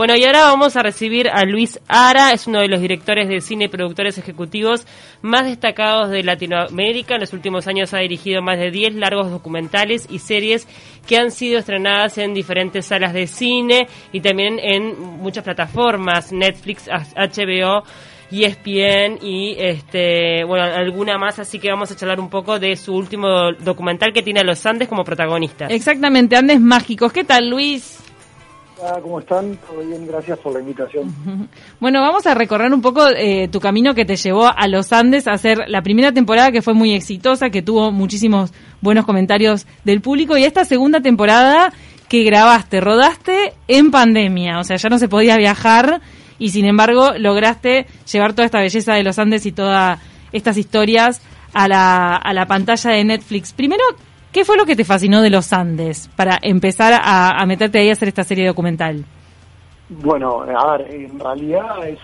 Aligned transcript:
Bueno, 0.00 0.16
y 0.16 0.24
ahora 0.24 0.44
vamos 0.44 0.76
a 0.76 0.82
recibir 0.82 1.28
a 1.28 1.44
Luis 1.44 1.78
Ara, 1.86 2.32
es 2.32 2.46
uno 2.46 2.60
de 2.60 2.68
los 2.68 2.80
directores 2.80 3.28
de 3.28 3.42
cine 3.42 3.66
y 3.66 3.68
productores 3.68 4.16
ejecutivos 4.16 4.86
más 5.20 5.44
destacados 5.44 6.08
de 6.08 6.22
Latinoamérica. 6.22 7.16
En 7.16 7.20
los 7.20 7.34
últimos 7.34 7.66
años 7.66 7.92
ha 7.92 7.98
dirigido 7.98 8.40
más 8.40 8.58
de 8.58 8.70
10 8.70 8.94
largos 8.94 9.30
documentales 9.30 10.06
y 10.08 10.20
series 10.20 10.66
que 11.06 11.18
han 11.18 11.30
sido 11.30 11.58
estrenadas 11.58 12.16
en 12.16 12.32
diferentes 12.32 12.86
salas 12.86 13.12
de 13.12 13.26
cine 13.26 13.88
y 14.10 14.22
también 14.22 14.58
en 14.58 14.98
muchas 14.98 15.44
plataformas, 15.44 16.32
Netflix, 16.32 16.88
HBO. 16.88 17.84
ESPN 18.32 19.18
y 19.20 19.56
este 19.58 20.44
bueno 20.44 20.62
alguna 20.62 21.18
más 21.18 21.40
así 21.40 21.58
que 21.58 21.68
vamos 21.68 21.90
a 21.90 21.96
charlar 21.96 22.20
un 22.20 22.30
poco 22.30 22.60
de 22.60 22.76
su 22.76 22.94
último 22.94 23.52
documental 23.54 24.12
que 24.12 24.22
tiene 24.22 24.38
a 24.38 24.44
los 24.44 24.64
Andes 24.64 24.86
como 24.86 25.02
protagonistas. 25.02 25.68
Exactamente, 25.68 26.36
Andes 26.36 26.60
mágicos. 26.60 27.12
¿Qué 27.12 27.24
tal, 27.24 27.50
Luis? 27.50 27.98
¿Cómo 29.02 29.20
están? 29.20 29.56
Todo 29.68 29.80
bien, 29.80 30.06
gracias 30.06 30.38
por 30.38 30.52
la 30.52 30.60
invitación. 30.60 31.14
Bueno, 31.80 32.00
vamos 32.00 32.26
a 32.26 32.34
recorrer 32.34 32.72
un 32.72 32.82
poco 32.82 33.08
eh, 33.08 33.48
tu 33.48 33.58
camino 33.58 33.94
que 33.94 34.04
te 34.04 34.16
llevó 34.16 34.46
a 34.46 34.68
los 34.68 34.92
Andes 34.92 35.26
a 35.26 35.32
hacer 35.32 35.64
la 35.66 35.82
primera 35.82 36.12
temporada 36.12 36.52
que 36.52 36.62
fue 36.62 36.74
muy 36.74 36.94
exitosa, 36.94 37.48
que 37.48 37.62
tuvo 37.62 37.90
muchísimos 37.90 38.52
buenos 38.80 39.06
comentarios 39.06 39.66
del 39.84 40.00
público 40.00 40.36
y 40.36 40.44
esta 40.44 40.64
segunda 40.64 41.00
temporada 41.00 41.72
que 42.08 42.22
grabaste, 42.22 42.80
rodaste 42.80 43.54
en 43.68 43.90
pandemia, 43.90 44.58
o 44.58 44.64
sea, 44.64 44.76
ya 44.76 44.88
no 44.88 44.98
se 44.98 45.08
podía 45.08 45.36
viajar 45.36 46.00
y 46.38 46.50
sin 46.50 46.66
embargo 46.66 47.12
lograste 47.18 47.86
llevar 48.10 48.32
toda 48.32 48.46
esta 48.46 48.60
belleza 48.60 48.94
de 48.94 49.04
los 49.04 49.18
Andes 49.18 49.46
y 49.46 49.52
todas 49.52 50.00
estas 50.32 50.56
historias 50.58 51.22
a 51.52 51.66
la, 51.68 52.16
a 52.16 52.34
la 52.34 52.46
pantalla 52.46 52.90
de 52.90 53.04
Netflix. 53.04 53.52
Primero, 53.52 53.84
¿Qué 54.32 54.44
fue 54.44 54.56
lo 54.56 54.64
que 54.64 54.76
te 54.76 54.84
fascinó 54.84 55.22
de 55.22 55.30
los 55.30 55.52
Andes 55.52 56.08
para 56.14 56.38
empezar 56.40 57.00
a, 57.02 57.44
meterte 57.46 57.78
ahí 57.78 57.88
a 57.88 57.92
hacer 57.92 58.08
esta 58.08 58.22
serie 58.22 58.46
documental? 58.46 59.04
Bueno, 59.88 60.42
a 60.42 60.76
ver, 60.76 60.94
en 60.94 61.18
realidad 61.18 61.88
es, 61.88 61.98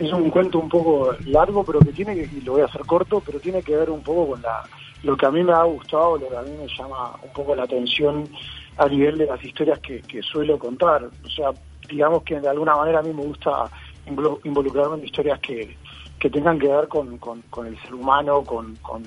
es 0.00 0.12
un 0.12 0.30
cuento 0.30 0.60
un 0.60 0.68
poco 0.68 1.10
largo, 1.26 1.64
pero 1.64 1.80
que 1.80 1.92
tiene 1.92 2.14
que, 2.14 2.28
y 2.32 2.42
lo 2.42 2.52
voy 2.52 2.62
a 2.62 2.66
hacer 2.66 2.82
corto, 2.82 3.20
pero 3.26 3.40
tiene 3.40 3.60
que 3.60 3.76
ver 3.76 3.90
un 3.90 4.02
poco 4.02 4.28
con 4.28 4.42
la, 4.42 4.62
lo 5.04 5.16
que 5.16 5.26
a 5.26 5.30
mí 5.30 5.42
me 5.42 5.52
ha 5.52 5.64
gustado, 5.64 6.16
lo 6.16 6.28
que 6.28 6.36
a 6.36 6.42
mí 6.42 6.50
me 6.56 6.66
llama 6.66 7.12
un 7.22 7.32
poco 7.32 7.54
la 7.54 7.64
atención 7.64 8.28
a 8.76 8.88
nivel 8.88 9.18
de 9.18 9.26
las 9.26 9.42
historias 9.44 9.78
que, 9.80 10.22
suelo 10.22 10.58
contar. 10.58 11.04
O 11.24 11.28
sea, 11.28 11.50
digamos 11.88 12.22
que 12.22 12.40
de 12.40 12.48
alguna 12.48 12.74
manera 12.76 13.00
a 13.00 13.02
mí 13.02 13.12
me 13.12 13.22
gusta 13.22 13.68
involucrarme 14.06 14.98
en 14.98 15.04
historias 15.04 15.38
que, 15.40 15.76
que 16.18 16.30
tengan 16.30 16.58
que 16.58 16.68
ver 16.68 16.88
con, 16.88 17.18
con, 17.18 17.66
el 17.66 17.80
ser 17.82 17.94
humano, 17.94 18.42
con, 18.42 18.76
con, 18.76 19.02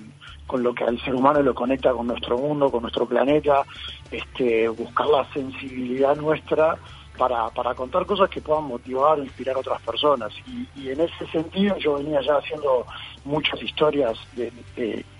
con 0.45 0.63
lo 0.63 0.73
que 0.73 0.83
al 0.83 0.99
ser 1.01 1.15
humano 1.15 1.41
lo 1.41 1.55
conecta 1.55 1.91
con 1.91 2.07
nuestro 2.07 2.37
mundo, 2.37 2.69
con 2.69 2.81
nuestro 2.81 3.05
planeta, 3.05 3.63
este, 4.11 4.69
buscar 4.69 5.07
la 5.07 5.31
sensibilidad 5.33 6.15
nuestra 6.15 6.77
para, 7.17 7.49
para 7.49 7.73
contar 7.73 8.05
cosas 8.05 8.29
que 8.29 8.41
puedan 8.41 8.65
motivar 8.65 9.19
o 9.19 9.23
inspirar 9.23 9.55
a 9.55 9.59
otras 9.59 9.81
personas. 9.81 10.31
Y, 10.75 10.89
en 10.89 11.01
ese 11.01 11.27
sentido 11.31 11.77
yo 11.77 11.95
venía 11.95 12.21
ya 12.21 12.37
haciendo 12.37 12.85
muchas 13.25 13.61
historias 13.61 14.17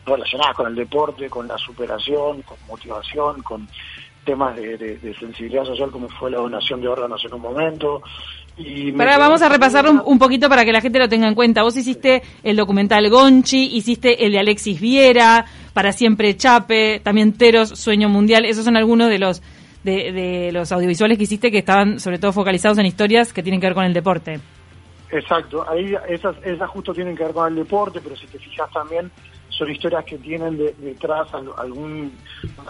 relacionadas 0.06 0.56
con 0.56 0.68
el 0.68 0.76
deporte, 0.76 1.30
con 1.30 1.48
la 1.48 1.58
superación, 1.58 2.44
con 2.44 2.58
motivación, 2.68 3.42
con 3.42 3.68
temas 4.28 4.58
de, 4.58 5.16
sensibilidad 5.18 5.64
social 5.64 5.90
como 5.90 6.10
fue 6.10 6.30
la 6.30 6.38
donación 6.38 6.82
de 6.82 6.88
órganos 6.90 7.24
en 7.26 7.34
un 7.34 7.42
momento. 7.42 8.04
Y 8.58 8.92
vamos 8.92 9.42
a 9.42 9.50
repasar 9.50 9.90
un, 9.90 10.20
poquito 10.20 10.50
para 10.50 10.66
que 10.66 10.74
la 10.74 10.82
gente 10.82 11.00
lo 11.00 11.08
tenga 11.08 11.28
en 11.28 11.36
cuenta. 11.36 11.64
Vos 11.64 11.78
hiciste 11.78 12.22
el 12.44 12.58
documental 12.58 13.10
Gonchi, 13.10 13.78
hiciste 13.78 14.26
el 14.26 14.34
de 14.34 14.40
Alexis 14.40 14.82
Viera, 14.82 15.46
Para 15.74 15.92
Siempre 15.94 16.36
Chape, 16.36 17.00
también 17.00 17.34
Teros, 17.34 17.70
Sueño 17.70 18.10
Mundial. 18.10 18.46
Esos 18.46 18.66
son 18.66 18.76
algunos 18.76 19.10
de 19.10 19.20
los 19.20 19.42
de, 19.84 20.50
los 20.52 20.72
audiovisuales 20.74 21.18
que 21.18 21.24
hiciste 21.24 21.50
que 21.50 21.60
estaban 21.60 22.02
sobre 22.02 22.20
todo 22.20 22.34
focalizados 22.34 22.78
en 22.80 22.86
historias 22.86 23.32
que 23.32 23.42
tienen 23.42 23.62
que 23.62 23.68
ver 23.68 23.76
con 23.76 23.86
el 23.86 23.94
deporte. 23.94 24.40
Exacto, 25.10 25.66
ahí 25.70 25.96
esas, 26.10 26.36
esas 26.44 26.70
justo 26.70 26.94
tienen 26.94 27.16
que 27.16 27.24
ver 27.24 27.32
con 27.32 27.48
el 27.48 27.56
deporte, 27.56 28.02
pero 28.04 28.18
si 28.18 28.28
te 28.28 28.38
fijas 28.40 28.70
también 28.72 29.10
son 29.58 29.72
historias 29.72 30.06
que 30.06 30.18
tienen 30.18 30.58
detrás 30.58 31.28
algún, 31.34 32.12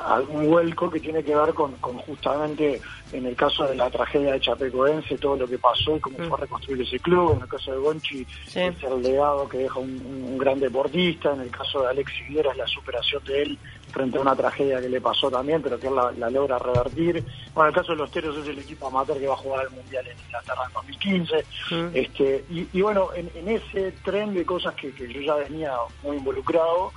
algún 0.06 0.48
vuelco 0.48 0.90
que 0.90 1.00
tiene 1.00 1.22
que 1.22 1.36
ver 1.36 1.54
con, 1.54 1.74
justamente, 1.78 2.82
en 3.12 3.26
el 3.26 3.36
caso 3.36 3.66
de 3.66 3.76
la 3.76 3.90
tragedia 3.90 4.34
de 4.34 4.40
Chapecoense, 4.40 5.18
todo 5.18 5.36
lo 5.36 5.48
que 5.48 5.58
pasó 5.58 5.98
y 5.98 6.00
cómo 6.00 6.18
mm. 6.18 6.28
fue 6.28 6.38
a 6.38 6.42
reconstruir 6.42 6.82
ese 6.82 7.00
club, 7.00 7.34
en 7.36 7.42
el 7.42 7.48
caso 7.48 7.72
de 7.72 7.78
Gonchi, 7.78 8.26
el 8.56 9.04
legado 9.04 9.50
que 9.50 9.58
deja 9.60 9.80
un, 9.80 10.38
gran 10.38 10.60
deportista, 10.60 11.34
en 11.34 11.42
el 11.42 11.50
caso 11.50 11.82
de 11.82 11.90
Alexis 11.90 12.28
Viera 12.30 12.52
es 12.52 12.58
la 12.58 12.68
superación 12.68 13.24
de 13.26 13.42
él 13.42 13.60
frente 13.92 14.18
a 14.18 14.22
una 14.22 14.36
tragedia 14.36 14.82
que 14.82 14.90
le 14.90 15.02
pasó 15.02 15.30
también, 15.32 15.62
pero 15.62 15.80
que 15.80 15.88
él 15.88 15.96
la, 15.96 16.30
logra 16.30 16.60
revertir. 16.60 17.24
Bueno, 17.54 17.70
el 17.70 17.76
caso 17.76 17.94
de 17.94 17.98
los 17.98 18.12
Teros 18.12 18.38
es 18.38 18.48
el 18.48 18.60
equipo 18.60 18.88
amateur 18.88 19.18
que 19.18 19.28
va 19.28 19.34
a 19.34 19.38
jugar 19.38 19.66
el 19.66 19.76
Mundial 19.76 20.06
en 20.08 20.18
Inglaterra 20.20 20.62
en 20.68 20.74
2015. 20.74 21.36
Mm. 21.72 21.88
Este, 21.94 22.46
y, 22.50 22.82
bueno, 22.82 23.10
en, 23.16 23.48
ese 23.48 23.94
tren 24.04 24.34
de 24.34 24.46
cosas 24.46 24.76
que, 24.76 24.92
yo 24.92 25.22
ya 25.22 25.36
venía 25.36 25.74
muy 26.04 26.18
involucrado, 26.18 26.92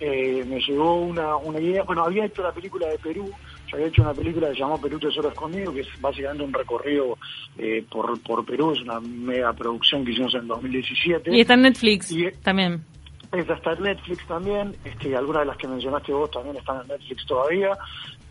eh, 0.00 0.44
me 0.46 0.60
llegó 0.60 1.00
una, 1.00 1.36
una 1.36 1.60
idea. 1.60 1.82
Bueno, 1.82 2.04
había 2.04 2.26
hecho 2.26 2.42
la 2.42 2.52
película 2.52 2.86
de 2.88 2.98
Perú, 2.98 3.30
yo 3.68 3.76
había 3.76 3.88
hecho 3.88 4.02
una 4.02 4.14
película 4.14 4.48
que 4.48 4.54
se 4.54 4.60
llamó 4.60 4.80
Perú 4.80 4.98
Tesoro 4.98 5.28
Escondido, 5.28 5.72
que 5.72 5.80
es 5.80 5.88
básicamente 6.00 6.44
un 6.44 6.52
recorrido 6.52 7.18
eh, 7.58 7.84
por, 7.90 8.20
por 8.20 8.44
Perú, 8.44 8.72
es 8.72 8.80
una 8.80 9.00
mega 9.00 9.52
producción 9.52 10.04
que 10.04 10.12
hicimos 10.12 10.34
en 10.34 10.46
2017. 10.46 11.34
Y 11.34 11.40
está 11.40 11.54
en 11.54 11.62
Netflix 11.62 12.14
también. 12.42 12.93
Esa 13.34 13.54
está 13.54 13.72
en 13.72 13.82
Netflix 13.82 14.24
también, 14.28 14.76
este, 14.84 15.16
algunas 15.16 15.42
de 15.42 15.46
las 15.46 15.56
que 15.56 15.66
mencionaste 15.66 16.12
vos 16.12 16.30
también 16.30 16.56
están 16.56 16.82
en 16.82 16.88
Netflix 16.88 17.26
todavía. 17.26 17.76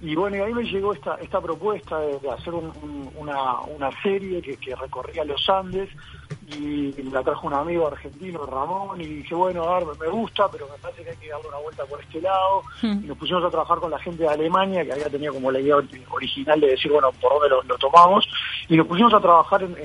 Y 0.04 0.16
bueno, 0.16 0.36
y 0.36 0.40
ahí 0.42 0.54
me 0.54 0.64
llegó 0.64 0.92
esta, 0.92 1.16
esta 1.16 1.40
propuesta 1.40 1.98
de, 1.98 2.30
hacer 2.30 2.54
una, 2.54 3.62
una 3.62 3.90
serie 4.02 4.42
que, 4.42 4.58
que 4.58 4.76
recorría 4.76 5.24
los 5.24 5.50
Andes 5.50 5.90
y 6.52 6.92
la 7.04 7.24
trajo 7.24 7.48
un 7.48 7.54
amigo 7.54 7.88
argentino, 7.88 8.46
Ramón, 8.46 9.00
y 9.02 9.06
dije, 9.06 9.34
bueno, 9.36 9.64
a 9.64 9.80
ver, 9.80 9.88
me 10.00 10.08
gusta, 10.08 10.50
pero 10.52 10.68
me 10.68 10.78
parece 10.78 11.04
que 11.04 11.12
hay 11.12 11.18
que 11.18 11.30
darle 11.30 11.48
una 11.48 11.58
vuelta 11.58 11.86
por 11.86 12.02
este 12.02 12.22
lado. 12.22 12.64
Hmm. 12.82 13.04
Y 13.04 13.08
nos 13.08 13.18
pusimos 13.18 13.44
a 13.44 13.50
trabajar 13.50 13.80
con 13.80 13.92
la 13.92 14.00
gente 14.00 14.24
de 14.24 14.30
Alemania, 14.30 14.84
que 14.84 14.94
había 14.94 15.10
tenido 15.10 15.34
como 15.34 15.52
la 15.52 15.60
idea 15.60 15.78
original 16.12 16.60
de 16.60 16.68
decir, 16.68 16.92
bueno, 16.92 17.12
por 17.22 17.34
dónde 17.34 17.50
lo, 17.68 17.78
tomamos. 17.78 18.28
Y 18.70 18.78
nos 18.78 18.88
pusimos 18.88 19.14
a 19.14 19.20
trabajar 19.20 19.64
en, 19.64 19.76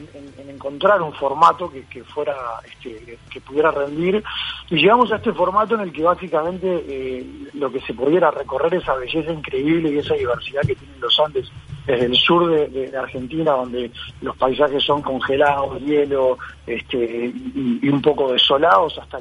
encontrar 0.49 1.01
un 1.03 1.13
formato 1.15 1.71
que, 1.71 1.85
que 1.87 2.05
fuera, 2.05 2.35
este, 2.65 3.19
que 3.31 3.41
pudiera 3.41 3.71
rendir. 3.71 4.23
Y 4.71 4.77
llegamos 4.77 5.11
a 5.13 5.17
este 5.17 5.33
formato 5.33 5.75
en 5.75 5.83
el 5.83 5.93
que 5.93 6.03
básicamente 6.03 6.85
eh, 6.89 7.27
lo 7.55 7.71
que 7.71 7.81
se 7.81 7.95
pudiera 7.95 8.31
recorrer 8.31 8.75
esa 8.75 8.95
belleza 8.95 9.33
increíble 9.33 9.91
y 9.91 9.99
esa 9.99 10.08
diversidad 10.15 10.63
que 10.63 10.75
tienen 10.75 11.01
los 11.01 11.19
Andes 11.21 11.51
desde 11.87 12.07
el 12.07 12.17
sur 12.17 12.51
de, 12.51 12.97
Argentina, 12.97 13.53
donde 13.53 13.91
los 14.21 14.37
paisajes 14.37 14.85
son 14.85 15.01
congelados, 15.01 15.81
hielo, 15.81 16.39
este, 16.67 17.33
y, 17.55 17.89
un 17.89 18.03
poco 18.03 18.33
desolados, 18.33 18.99
hasta 18.99 19.19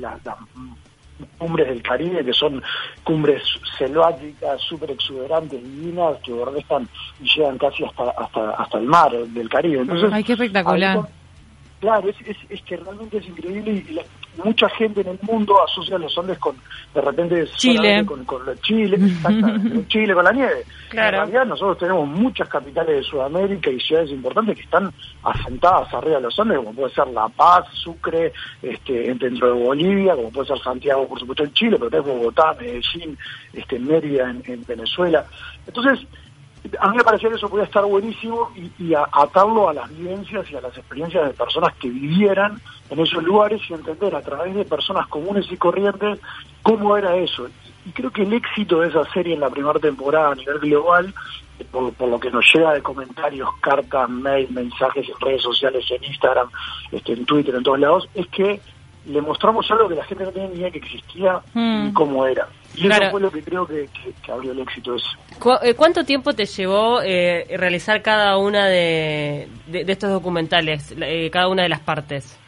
las 0.00 0.20
cumbres 1.38 1.68
del 1.68 1.82
Caribe, 1.82 2.24
que 2.24 2.32
son 2.32 2.62
cumbres 3.02 3.42
selváticas, 3.76 4.60
súper 4.60 4.92
exuberantes, 4.92 5.62
divinas, 5.62 6.18
que 6.24 6.32
bordean 6.32 6.88
y 7.20 7.28
llegan 7.28 7.58
casi 7.58 7.84
hasta, 7.84 8.10
hasta, 8.10 8.50
hasta 8.50 8.78
el 8.78 8.84
mar 8.84 9.10
del 9.10 9.48
Caribe. 9.48 9.80
Entonces, 9.80 10.10
Ay, 10.12 10.22
qué 10.22 10.34
espectacular. 10.34 11.00
Claro, 11.80 12.08
es, 12.08 12.16
es, 12.26 12.36
es, 12.48 12.62
que 12.62 12.76
realmente 12.76 13.18
es 13.18 13.26
increíble 13.26 13.84
y 13.88 13.92
la, 13.92 14.02
mucha 14.44 14.68
gente 14.70 15.00
en 15.00 15.08
el 15.08 15.18
mundo 15.22 15.54
asocia 15.62 15.98
los 15.98 16.16
Andes 16.18 16.38
con, 16.38 16.56
de 16.94 17.00
repente, 17.00 17.46
Chile. 17.56 18.04
Con, 18.04 18.24
con 18.24 18.42
Chile, 18.60 18.98
Chile, 19.88 20.14
con 20.14 20.24
la 20.24 20.32
nieve. 20.32 20.64
Claro. 20.88 21.08
En 21.08 21.22
realidad 21.22 21.46
nosotros 21.46 21.78
tenemos 21.78 22.08
muchas 22.08 22.48
capitales 22.48 22.96
de 22.96 23.02
Sudamérica 23.02 23.70
y 23.70 23.80
ciudades 23.80 24.10
importantes 24.10 24.56
que 24.56 24.62
están 24.62 24.92
asentadas 25.22 25.92
arriba 25.94 26.16
de 26.16 26.22
los 26.22 26.38
Andes, 26.38 26.58
como 26.58 26.74
puede 26.74 26.94
ser 26.94 27.08
La 27.08 27.28
Paz, 27.28 27.66
Sucre, 27.72 28.32
este, 28.62 29.14
dentro 29.14 29.54
de 29.54 29.64
Bolivia, 29.64 30.14
como 30.14 30.30
puede 30.30 30.48
ser 30.48 30.58
Santiago, 30.60 31.08
por 31.08 31.18
supuesto, 31.18 31.44
en 31.44 31.52
Chile, 31.52 31.76
pero 31.78 31.90
también 31.90 32.18
Bogotá, 32.18 32.54
Medellín, 32.60 33.18
este, 33.52 33.78
Mérida 33.78 34.34
en 34.44 34.64
Venezuela. 34.66 35.24
Entonces, 35.66 36.06
a 36.80 36.90
mí 36.90 36.96
me 36.96 37.04
parecía 37.04 37.28
que 37.28 37.36
eso 37.36 37.48
podía 37.48 37.64
estar 37.64 37.84
buenísimo 37.84 38.50
y, 38.56 38.94
atarlo 38.94 39.68
a 39.68 39.74
las 39.74 39.96
vivencias 39.96 40.50
y 40.50 40.56
a 40.56 40.60
las 40.60 40.76
experiencias 40.76 41.26
de 41.26 41.34
personas 41.34 41.74
que 41.74 41.88
vivieran 41.88 42.60
en 42.90 42.98
esos 43.00 43.22
lugares 43.22 43.60
y 43.68 43.74
entender 43.74 44.14
a 44.14 44.22
través 44.22 44.54
de 44.54 44.64
personas 44.64 45.06
comunes 45.08 45.46
y 45.50 45.56
corrientes 45.56 46.18
cómo 46.62 46.96
era 46.96 47.16
eso. 47.16 47.48
Y 47.84 47.90
creo 47.90 48.10
que 48.10 48.22
el 48.22 48.32
éxito 48.32 48.80
de 48.80 48.88
esa 48.88 49.04
serie 49.12 49.34
en 49.34 49.40
la 49.40 49.50
primera 49.50 49.78
temporada 49.78 50.32
a 50.32 50.34
nivel 50.34 50.58
global, 50.58 51.14
por, 51.70 52.08
lo 52.08 52.20
que 52.20 52.30
nos 52.30 52.44
llega 52.52 52.74
de 52.74 52.82
comentarios, 52.82 53.48
cartas, 53.60 54.08
mail, 54.08 54.48
mensajes 54.50 55.08
en 55.08 55.20
redes 55.20 55.42
sociales, 55.42 55.84
en 55.90 56.04
Instagram, 56.04 56.48
este, 56.90 57.12
en 57.12 57.24
Twitter, 57.24 57.54
en 57.54 57.62
todos 57.62 57.78
lados, 57.78 58.08
es 58.14 58.26
que 58.28 58.60
le 59.06 59.22
mostramos 59.22 59.70
algo 59.70 59.88
que 59.88 59.94
la 59.94 60.04
gente 60.04 60.24
no 60.24 60.32
tenía 60.32 60.48
ni 60.48 60.56
idea 60.56 60.70
que 60.70 60.78
existía 60.78 61.40
y 61.54 61.58
hmm. 61.58 61.92
cómo 61.92 62.26
era. 62.26 62.48
Y 62.76 62.86
eso 62.86 63.10
fue 63.10 63.20
lo 63.20 63.30
que 63.30 63.42
creo 63.42 63.66
que, 63.66 63.88
abrió 64.30 64.52
el 64.52 64.60
éxito 64.60 64.94
eso. 64.94 65.08
Eh, 65.62 65.74
¿Cuánto 65.74 66.04
tiempo 66.04 66.34
te 66.34 66.46
llevó 66.46 67.00
eh, 67.02 67.46
realizar 67.56 68.02
cada 68.02 68.36
una 68.36 68.66
de, 68.66 69.48
estos 69.72 70.10
documentales, 70.10 70.94
eh, 71.00 71.30
cada 71.30 71.48
una 71.48 71.62
de 71.62 71.68
las 71.68 71.80
partes? 71.80 72.38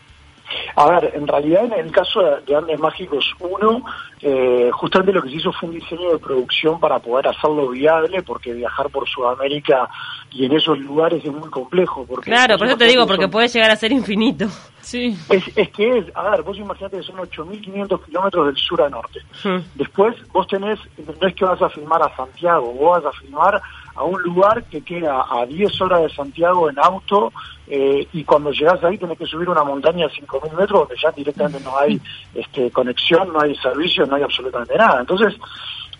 A 0.76 0.88
ver, 0.88 1.12
en 1.14 1.26
realidad 1.26 1.64
en 1.64 1.72
el 1.72 1.92
caso 1.92 2.20
de 2.46 2.56
Andes 2.56 2.78
Mágicos 2.78 3.34
1, 3.40 3.82
eh, 4.22 4.70
justamente 4.72 5.12
lo 5.12 5.22
que 5.22 5.30
se 5.30 5.36
hizo 5.36 5.52
fue 5.52 5.68
un 5.68 5.74
diseño 5.74 6.12
de 6.12 6.18
producción 6.18 6.80
para 6.80 6.98
poder 6.98 7.28
hacerlo 7.28 7.68
viable, 7.68 8.22
porque 8.22 8.52
viajar 8.52 8.88
por 8.90 9.08
Sudamérica 9.08 9.88
y 10.30 10.46
en 10.46 10.52
esos 10.52 10.78
lugares 10.78 11.24
es 11.24 11.32
muy 11.32 11.48
complejo. 11.50 12.04
Porque 12.06 12.30
claro, 12.30 12.58
por 12.58 12.66
eso 12.66 12.76
te 12.76 12.86
digo, 12.86 13.06
porque 13.06 13.28
puede 13.28 13.48
llegar 13.48 13.70
a 13.70 13.76
ser 13.76 13.92
infinito. 13.92 14.46
Sí. 14.80 15.16
Es, 15.28 15.44
es 15.54 15.68
que 15.70 15.98
es, 15.98 16.06
a 16.14 16.30
ver, 16.30 16.42
vos 16.42 16.56
imaginate 16.56 16.96
que 16.96 17.02
son 17.02 17.16
8.500 17.16 18.04
kilómetros 18.06 18.46
del 18.46 18.56
sur 18.56 18.80
a 18.80 18.88
norte. 18.88 19.20
Hmm. 19.44 19.58
Después 19.74 20.16
vos 20.32 20.46
tenés, 20.46 20.78
no 21.20 21.28
es 21.28 21.34
que 21.34 21.44
vas 21.44 21.60
a 21.60 21.68
filmar 21.68 22.02
a 22.02 22.16
Santiago, 22.16 22.72
vos 22.72 23.02
vas 23.02 23.14
a 23.14 23.20
filmar 23.20 23.60
a 23.98 24.04
un 24.04 24.22
lugar 24.22 24.64
que 24.64 24.80
queda 24.82 25.26
a 25.28 25.44
10 25.44 25.80
horas 25.80 26.02
de 26.02 26.10
Santiago 26.10 26.70
en 26.70 26.78
auto 26.78 27.32
eh, 27.66 28.06
y 28.12 28.24
cuando 28.24 28.52
llegás 28.52 28.82
ahí 28.84 28.96
tenés 28.96 29.18
que 29.18 29.26
subir 29.26 29.48
una 29.48 29.64
montaña 29.64 30.06
a 30.06 30.10
5.000 30.10 30.56
metros 30.56 30.80
donde 30.80 30.96
ya 31.02 31.10
directamente 31.10 31.60
no 31.64 31.76
hay 31.76 32.00
este, 32.34 32.70
conexión, 32.70 33.32
no 33.32 33.40
hay 33.40 33.54
servicio, 33.56 34.06
no 34.06 34.14
hay 34.16 34.22
absolutamente 34.22 34.76
nada. 34.76 35.00
Entonces, 35.00 35.34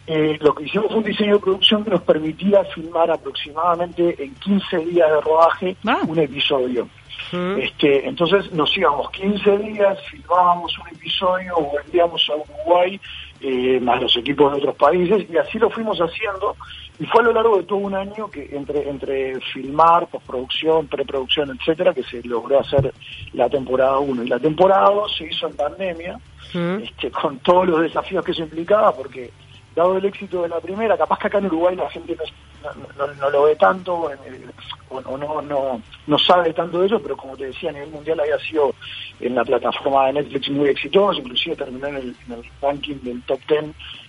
eh, 0.07 0.39
lo 0.41 0.55
que 0.55 0.65
hicimos 0.65 0.87
fue 0.89 0.99
un 0.99 1.05
diseño 1.05 1.35
de 1.35 1.41
producción 1.41 1.85
que 1.85 1.91
nos 1.91 2.03
permitía 2.03 2.65
filmar 2.65 3.11
aproximadamente 3.11 4.15
en 4.23 4.35
15 4.37 4.79
días 4.87 5.11
de 5.11 5.21
rodaje 5.21 5.77
Ah. 5.87 5.99
un 6.07 6.19
episodio. 6.19 6.89
Mm. 7.33 7.59
Este, 7.61 8.09
entonces 8.09 8.53
nos 8.53 8.77
íbamos 8.77 9.11
15 9.11 9.59
días, 9.59 9.99
filmábamos 10.11 10.77
un 10.79 10.89
episodio, 10.89 11.55
volvíamos 11.57 12.29
a 12.31 12.37
Uruguay, 12.37 13.01
eh, 13.41 13.79
más 13.81 14.01
los 14.03 14.17
equipos 14.17 14.53
de 14.53 14.59
otros 14.59 14.77
países, 14.77 15.31
y 15.31 15.37
así 15.37 15.59
lo 15.59 15.71
fuimos 15.71 15.99
haciendo. 15.99 16.57
Y 17.01 17.07
fue 17.07 17.21
a 17.21 17.27
lo 17.27 17.33
largo 17.33 17.59
de 17.59 17.63
todo 17.63 17.79
un 17.79 17.95
año 17.95 18.29
que 18.29 18.49
entre, 18.53 18.89
entre 18.89 19.41
filmar, 19.53 20.09
postproducción, 20.09 20.89
preproducción, 20.89 21.57
etcétera, 21.57 21.95
que 21.95 22.03
se 22.03 22.23
logró 22.25 22.59
hacer 22.59 22.93
la 23.35 23.49
temporada 23.49 23.99
1. 24.01 24.25
Y 24.25 24.29
la 24.29 24.41
temporada 24.41 24.91
2 24.91 25.17
se 25.17 25.27
hizo 25.27 25.47
en 25.47 25.57
pandemia, 25.57 26.19
Mm. 26.55 26.83
este, 26.83 27.11
con 27.11 27.39
todos 27.41 27.69
los 27.69 27.83
desafíos 27.83 28.25
que 28.25 28.33
eso 28.33 28.43
implicaba, 28.43 28.95
porque 28.95 29.31
dado 29.75 29.97
el 29.97 30.05
éxito 30.05 30.43
de 30.43 30.49
la 30.49 30.61
primera, 30.61 30.97
capaz 30.97 31.19
que 31.19 31.27
acá 31.29 31.39
en 31.39 31.47
Uruguay 31.47 31.77
la 31.77 31.89
gente 31.91 32.17
no, 32.63 32.71
no- 32.73 33.07
no- 33.07 33.15
no 33.15 33.31
lo 33.31 33.43
ve 33.45 33.57
tanto 33.57 34.11
el- 34.11 34.51
o, 34.91 35.01
no, 35.19 35.43
no, 35.43 35.83
no 36.07 36.19
sabe 36.19 36.53
tanto 36.55 36.81
de 36.81 36.87
ello, 36.87 37.01
pero 37.03 37.17
como 37.17 37.37
te 37.37 37.47
decía, 37.47 37.71
a 37.71 37.73
nivel 37.75 37.91
mundial 37.91 38.19
había 38.21 38.39
sido 38.39 38.75
en 39.21 39.35
la 39.35 39.45
plataforma 39.45 40.07
de 40.07 40.15
Netflix 40.15 40.49
muy 40.51 40.69
exitoso, 40.71 41.21
inclusive 41.21 41.57
terminó 41.57 41.87
en 41.89 41.97
el, 41.97 42.17
en 42.27 42.33
el 42.33 42.43
ranking 42.63 42.97
del 43.03 43.23
top 43.23 43.39
10 43.49 43.65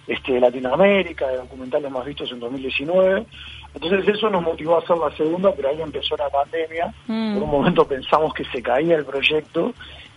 este, 0.08 0.34
de 0.34 0.40
Latinoamérica, 0.40 1.28
de 1.28 1.38
documentales 1.38 1.92
más 1.92 2.06
vistos 2.06 2.32
en 2.32 2.40
2019. 2.40 3.26
Entonces 3.76 4.08
eso 4.08 4.30
nos 4.30 4.42
motivó 4.42 4.76
a 4.76 4.80
hacer 4.80 4.98
la 4.98 5.12
segunda, 5.16 5.52
pero 5.54 5.70
ahí 5.70 5.82
empezó 5.82 6.16
la 6.18 6.30
pandemia. 6.30 6.92
Mm. 7.08 7.34
Por 7.36 7.44
un 7.44 7.52
momento 7.52 7.86
pensamos 7.86 8.34
que 8.34 8.46
se 8.46 8.64
caía 8.64 8.96
el 8.96 9.06
proyecto 9.06 9.74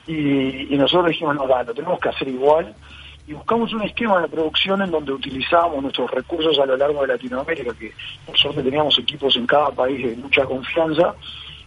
y, 0.06 0.72
y 0.74 0.78
nosotros 0.78 1.08
dijimos, 1.10 1.34
no, 1.34 1.46
dale, 1.46 1.66
lo 1.66 1.74
tenemos 1.74 1.98
que 2.00 2.08
hacer 2.08 2.28
igual. 2.28 2.74
Y 3.26 3.34
buscamos 3.34 3.72
un 3.72 3.82
esquema 3.82 4.20
de 4.20 4.28
producción 4.28 4.82
en 4.82 4.90
donde 4.90 5.12
utilizábamos 5.12 5.82
nuestros 5.82 6.10
recursos 6.10 6.58
a 6.58 6.66
lo 6.66 6.76
largo 6.76 7.02
de 7.02 7.08
Latinoamérica, 7.08 7.72
que 7.78 7.92
por 8.26 8.36
suerte 8.36 8.62
teníamos 8.62 8.98
equipos 8.98 9.36
en 9.36 9.46
cada 9.46 9.70
país 9.70 10.04
de 10.04 10.16
mucha 10.16 10.44
confianza. 10.44 11.14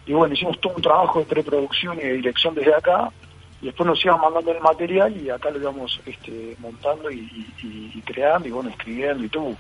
Y 0.06 0.14
bueno, 0.14 0.34
hicimos 0.34 0.60
todo 0.60 0.74
un 0.76 0.82
trabajo 0.82 1.20
de 1.20 1.26
preproducción 1.26 1.98
y 1.98 2.02
de 2.02 2.14
dirección 2.14 2.54
desde 2.56 2.76
acá. 2.76 3.10
Y 3.62 3.68
después 3.68 3.88
nos 3.88 4.04
iban 4.04 4.20
mandando 4.20 4.52
el 4.52 4.60
material 4.60 5.16
y 5.16 5.30
acá 5.30 5.50
lo 5.50 5.60
íbamos 5.60 6.00
este, 6.06 6.58
montando 6.60 7.10
y, 7.10 8.04
creando 8.06 8.48
y 8.48 8.52
bueno, 8.52 8.70
escribiendo 8.70 9.24
y 9.24 9.30
todo. 9.30 9.56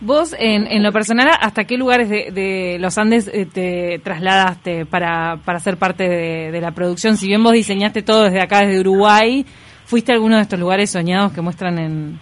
Vos, 0.00 0.34
en, 0.38 0.66
en 0.66 0.82
lo 0.82 0.92
personal, 0.92 1.30
¿hasta 1.40 1.64
qué 1.64 1.78
lugares 1.78 2.10
de, 2.10 2.76
los 2.80 2.98
Andes 2.98 3.30
eh, 3.32 3.46
te 3.46 3.98
trasladaste 4.00 4.84
para, 4.84 5.38
para 5.42 5.60
ser 5.60 5.78
parte 5.78 6.06
de 6.06 6.60
la 6.60 6.72
producción? 6.72 7.16
Si 7.16 7.28
bien 7.28 7.42
vos 7.42 7.52
diseñaste 7.52 8.02
todo 8.02 8.24
desde 8.24 8.42
acá, 8.42 8.60
desde 8.66 8.80
Uruguay, 8.80 9.46
¿fuiste 9.86 10.12
a 10.12 10.14
alguno 10.16 10.36
de 10.36 10.42
estos 10.42 10.58
lugares 10.60 10.90
soñados 10.90 11.32
que 11.32 11.40
muestran 11.40 11.78
en, 11.78 12.20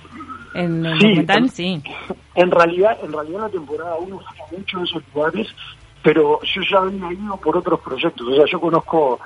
en 0.55 0.87
el 0.87 0.99
Sí, 1.01 1.07
documental? 1.09 1.39
en- 1.39 1.49
Sí. 1.51 1.83
En 2.37 2.51
realidad, 2.51 2.97
en 3.03 3.13
realidad 3.13 3.41
la 3.43 3.49
temporada 3.49 3.97
1 3.97 4.19
fue 4.49 4.59
mucho 4.59 4.79
de 4.79 4.85
esos 4.85 5.03
lugares, 5.15 5.47
pero 6.03 6.41
yo 6.43 6.61
ya 6.71 6.79
había 6.79 7.13
ido 7.13 7.37
por 7.39 7.57
otros 7.57 7.81
proyectos. 7.81 8.27
O 8.29 8.35
sea, 8.37 8.45
yo 8.51 8.61
conozco 8.61 9.21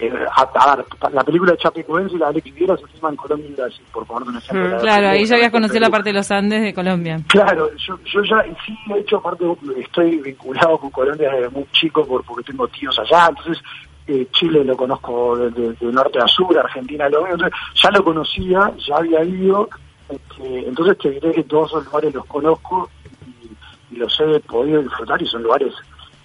eh, 0.00 0.12
a, 0.36 0.42
a 0.42 0.76
ver, 0.76 0.84
la 1.12 1.24
película 1.24 1.50
de 1.52 1.58
Chapecoense 1.58 2.14
y 2.14 2.18
la 2.18 2.26
de 2.26 2.30
Alex 2.40 2.54
Viera 2.54 2.76
se 2.76 2.86
filma 2.86 3.08
en 3.08 3.16
Colombia 3.16 3.48
y 3.50 3.54
Brasil, 3.54 3.82
por 3.92 4.04
un 4.22 4.36
ejemplo. 4.36 4.76
Mm, 4.76 4.80
Claro, 4.80 5.08
ahí 5.08 5.24
ya 5.24 5.34
habías 5.34 5.50
conocido 5.50 5.80
la 5.80 5.90
parte 5.90 6.10
de 6.10 6.12
los 6.12 6.30
Andes 6.30 6.62
de 6.62 6.72
Colombia. 6.74 7.18
Claro, 7.26 7.70
yo, 7.76 7.98
yo 8.04 8.22
ya 8.22 8.44
sí, 8.64 8.76
de 8.86 9.00
hecho, 9.00 9.16
aparte 9.16 9.44
estoy 9.78 10.18
vinculado 10.18 10.78
con 10.78 10.90
Colombia 10.90 11.30
desde 11.32 11.48
muy 11.50 11.66
chico 11.72 12.06
por, 12.06 12.22
porque 12.24 12.44
tengo 12.44 12.68
tíos 12.68 12.96
allá, 13.00 13.26
entonces 13.30 13.60
eh, 14.12 14.26
Chile 14.32 14.64
lo 14.64 14.76
conozco 14.76 15.36
de, 15.36 15.50
de- 15.50 15.72
de 15.74 15.92
norte 15.92 16.18
a 16.18 16.26
sur, 16.26 16.58
Argentina 16.58 17.08
lo 17.08 17.22
veo, 17.24 17.34
entonces 17.34 17.58
ya 17.82 17.90
lo 17.90 18.02
conocía, 18.04 18.72
ya 18.86 18.96
había 18.96 19.22
ido, 19.24 19.68
este, 20.08 20.68
entonces 20.68 20.98
te 20.98 21.10
diré 21.10 21.32
que 21.32 21.44
todos 21.44 21.70
esos 21.70 21.84
lugares 21.86 22.14
los 22.14 22.26
conozco 22.26 22.90
y, 23.90 23.94
y 23.94 23.98
los 23.98 24.18
he 24.20 24.40
podido 24.40 24.82
disfrutar 24.82 25.20
y 25.22 25.26
son 25.26 25.42
lugares 25.42 25.72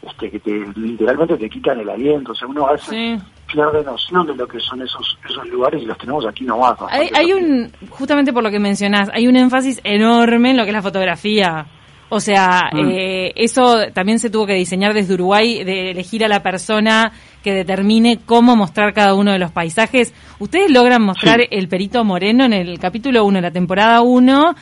este, 0.02 0.32
que 0.32 0.40
te, 0.40 0.52
literalmente 0.76 1.38
te 1.38 1.50
quitan 1.50 1.80
el 1.80 1.90
aliento, 1.90 2.32
o 2.32 2.36
sea, 2.36 2.48
uno 2.48 2.68
a 2.68 2.72
veces 2.74 2.90
Sí. 2.90 3.18
pierde 3.52 3.84
noción 3.84 4.26
de 4.28 4.36
lo 4.36 4.48
que 4.48 4.60
son 4.60 4.82
esos 4.82 5.18
esos 5.28 5.48
lugares 5.48 5.82
y 5.82 5.86
los 5.86 5.98
tenemos 5.98 6.26
aquí 6.26 6.44
nomás. 6.46 6.78
Hay, 6.90 7.10
hay 7.16 7.34
un, 7.34 7.72
justamente 7.90 8.32
por 8.34 8.44
lo 8.44 8.50
que 8.52 8.60
mencionás, 8.60 9.10
hay 9.14 9.28
un 9.28 9.36
énfasis 9.36 9.80
enorme 9.84 10.52
en 10.52 10.58
lo 10.58 10.64
que 10.64 10.70
es 10.70 10.76
la 10.76 10.82
fotografía. 10.82 11.66
O 12.10 12.20
sea, 12.20 12.70
Mm. 12.72 12.90
eh, 12.92 13.32
eso 13.36 13.78
también 13.94 14.20
se 14.20 14.30
tuvo 14.30 14.46
que 14.46 14.54
diseñar 14.54 14.94
desde 14.94 15.14
Uruguay, 15.16 15.64
de 15.64 15.92
elegir 15.92 16.24
a 16.24 16.28
la 16.28 16.44
persona 16.44 17.12
que 17.44 17.52
determine 17.54 18.20
cómo 18.26 18.56
mostrar 18.56 18.94
cada 18.94 19.16
uno 19.16 19.32
de 19.32 19.40
los 19.40 19.52
paisajes. 19.52 20.14
Ustedes 20.40 20.70
logran 20.72 21.02
mostrar 21.02 21.42
Sí. 21.42 21.48
el 21.52 21.68
Perito 21.68 22.04
Moreno 22.04 22.46
en 22.46 22.54
el 22.54 22.80
capítulo 22.80 23.26
1, 23.26 23.42
la 23.42 23.52
temporada 23.52 24.02
1, 24.02 24.56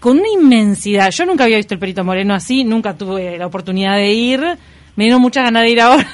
con 0.00 0.18
una 0.18 0.28
inmensidad. 0.34 1.10
Yo 1.10 1.26
nunca 1.26 1.44
había 1.44 1.58
visto 1.58 1.74
el 1.74 1.80
Perito 1.80 2.04
Moreno 2.04 2.34
así, 2.34 2.64
nunca 2.64 2.94
tuve 2.96 3.36
la 3.38 3.46
oportunidad 3.46 3.96
de 3.96 4.12
ir. 4.12 4.40
Me 4.96 5.04
dieron 5.04 5.20
muchas 5.22 5.44
ganas 5.44 5.62
de 5.62 5.70
ir 5.70 5.80
ahora. 5.80 6.06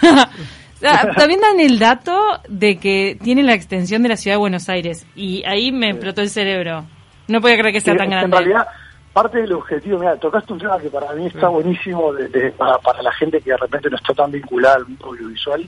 Sea, 0.80 1.08
También 1.16 1.40
dan 1.40 1.58
el 1.60 1.78
dato 1.78 2.16
de 2.48 2.76
que 2.78 3.16
tiene 3.22 3.42
la 3.42 3.54
extensión 3.54 4.02
de 4.02 4.08
la 4.10 4.16
ciudad 4.16 4.34
de 4.36 4.40
Buenos 4.40 4.68
Aires 4.68 5.06
y 5.16 5.42
ahí 5.46 5.72
me 5.72 5.90
explotó 5.90 6.20
el 6.20 6.30
cerebro. 6.30 6.84
No 7.28 7.40
podía 7.40 7.58
creer 7.58 7.74
que 7.74 7.80
sea 7.80 7.96
tan 7.96 8.10
grande. 8.10 8.36
En 8.36 8.42
realidad, 8.44 8.66
parte 9.22 9.38
del 9.38 9.52
objetivo, 9.52 9.98
mira, 9.98 10.16
tocaste 10.16 10.52
un 10.52 10.58
tema 10.60 10.78
que 10.78 10.90
para 10.90 11.12
mí 11.14 11.26
está 11.26 11.48
buenísimo 11.48 12.12
de- 12.12 12.28
de- 12.28 12.52
para, 12.52 12.78
para 12.78 13.02
la 13.02 13.12
gente 13.12 13.40
que 13.40 13.50
de 13.50 13.56
repente 13.56 13.90
no 13.90 13.96
está 13.96 14.14
tan 14.14 14.30
vinculada 14.30 14.76
al 14.76 14.86
mundo 14.86 15.06
audiovisual, 15.06 15.66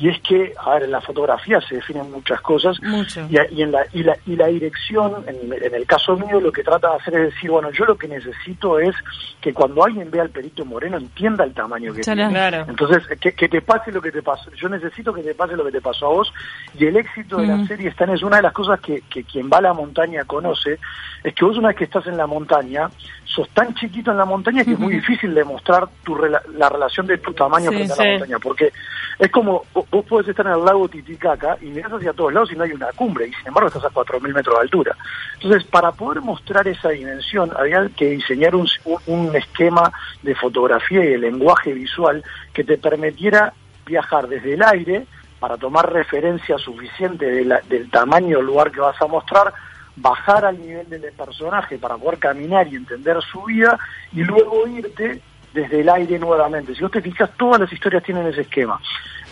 y 0.00 0.08
es 0.08 0.18
que, 0.22 0.54
a 0.58 0.70
ver, 0.74 0.84
en 0.84 0.90
la 0.92 1.00
fotografía 1.02 1.60
se 1.60 1.74
definen 1.76 2.10
muchas 2.10 2.40
cosas, 2.40 2.80
Mucho. 2.82 3.26
y, 3.30 3.36
y 3.58 3.62
en 3.62 3.70
la, 3.70 3.84
y, 3.92 4.02
la, 4.02 4.16
y 4.26 4.34
la 4.34 4.46
dirección, 4.46 5.22
en, 5.26 5.52
en 5.52 5.74
el 5.74 5.86
caso 5.86 6.16
mío, 6.16 6.40
lo 6.40 6.50
que 6.50 6.64
trata 6.64 6.88
de 6.90 6.96
hacer 6.96 7.14
es 7.16 7.34
decir, 7.34 7.50
bueno, 7.50 7.70
yo 7.70 7.84
lo 7.84 7.96
que 7.98 8.08
necesito 8.08 8.78
es 8.80 8.94
que 9.42 9.52
cuando 9.52 9.84
alguien 9.84 10.10
vea 10.10 10.22
al 10.22 10.30
Perito 10.30 10.64
Moreno 10.64 10.96
entienda 10.96 11.44
el 11.44 11.52
tamaño 11.52 11.92
que 11.92 12.00
Chala. 12.00 12.28
tiene. 12.28 12.32
Claro. 12.32 12.66
Entonces, 12.68 13.06
que, 13.20 13.32
que 13.32 13.48
te 13.48 13.60
pase 13.60 13.92
lo 13.92 14.00
que 14.02 14.10
te 14.10 14.22
pasó. 14.22 14.50
Yo 14.52 14.68
necesito 14.70 15.12
que 15.12 15.22
te 15.22 15.34
pase 15.34 15.54
lo 15.56 15.64
que 15.64 15.72
te 15.72 15.80
pasó 15.80 16.06
a 16.06 16.10
vos. 16.10 16.32
Y 16.78 16.86
el 16.86 16.96
éxito 16.96 17.36
de 17.36 17.46
Mm. 17.46 17.60
la 17.60 17.66
serie 17.66 17.88
está 17.88 18.04
en 18.04 18.10
eso. 18.10 18.26
Una 18.26 18.36
de 18.36 18.42
las 18.42 18.52
cosas 18.52 18.80
que, 18.80 19.02
que 19.10 19.24
quien 19.24 19.50
va 19.52 19.58
a 19.58 19.62
la 19.62 19.74
montaña 19.74 20.24
conoce 20.24 20.78
es 21.24 21.34
que 21.34 21.44
vos 21.44 21.56
una 21.58 21.68
vez 21.68 21.76
que 21.76 21.84
estás 21.84 22.06
en 22.06 22.16
la 22.16 22.26
montaña, 22.26 22.88
sos 23.24 23.48
tan 23.50 23.74
chiquito 23.74 24.10
en 24.10 24.16
la 24.16 24.24
montaña 24.24 24.64
que 24.64 24.72
es 24.72 24.78
muy 24.78 24.94
difícil 24.94 25.34
demostrar 25.34 25.88
tu 26.04 26.14
rela- 26.16 26.42
la 26.56 26.68
relación 26.68 27.06
de 27.06 27.18
tu 27.18 27.32
tamaño 27.34 27.70
Sí, 27.70 27.76
frente 27.76 27.92
a 27.92 27.96
sí. 27.96 28.02
la 28.04 28.10
montaña. 28.12 28.38
Porque 28.38 28.72
es 29.18 29.30
como, 29.30 29.64
vos, 29.90 30.04
podés 30.06 30.28
estar 30.28 30.46
en 30.46 30.52
el 30.52 30.64
lago 30.64 30.88
Titicaca 30.88 31.56
y 31.60 31.66
mirás 31.66 31.92
hacia 31.92 32.12
todos 32.12 32.32
lados 32.32 32.52
y 32.52 32.56
no 32.56 32.64
hay 32.64 32.72
una 32.72 32.92
cumbre. 32.92 33.26
Y 33.28 33.32
sin 33.34 33.48
embargo 33.48 33.68
estás 33.68 33.84
a 33.84 33.90
4.000 33.90 34.32
metros 34.34 34.54
de 34.56 34.60
altura. 34.62 34.96
Entonces, 35.34 35.64
para 35.64 35.92
poder 35.92 36.20
mostrar 36.22 36.66
esa 36.68 36.90
dimensión, 36.90 37.50
había 37.56 37.88
que 37.96 38.10
diseñar 38.10 38.54
un, 38.54 38.68
un- 39.06 39.34
esquema 39.36 39.92
de 40.22 40.34
fotografía 40.34 41.02
y 41.04 41.08
de 41.08 41.18
lenguaje 41.18 41.72
visual 41.72 42.22
que 42.52 42.64
te 42.64 42.78
permitiera 42.78 43.52
viajar 43.86 44.28
desde 44.28 44.54
el 44.54 44.62
aire 44.62 45.06
para 45.40 45.56
tomar 45.56 45.90
referencia 45.92 46.58
suficiente 46.58 47.24
del 47.26 47.90
tamaño 47.90 48.36
del 48.36 48.46
lugar 48.46 48.70
que 48.70 48.80
vas 48.80 49.00
a 49.00 49.06
mostrar, 49.06 49.52
bajar 49.96 50.44
al 50.44 50.58
nivel 50.60 50.88
del 50.88 51.10
personaje 51.12 51.78
para 51.78 51.96
poder 51.96 52.18
caminar 52.18 52.68
y 52.68 52.76
entender 52.76 53.16
su 53.22 53.42
vida 53.44 53.78
y 54.12 54.22
luego 54.22 54.66
irte 54.68 55.20
desde 55.54 55.80
el 55.80 55.88
aire 55.88 56.18
nuevamente. 56.18 56.74
Si 56.74 56.82
vos 56.82 56.90
te 56.92 57.00
fijas, 57.02 57.30
todas 57.36 57.60
las 57.60 57.72
historias 57.72 58.02
tienen 58.04 58.26
ese 58.26 58.42
esquema. 58.42 58.78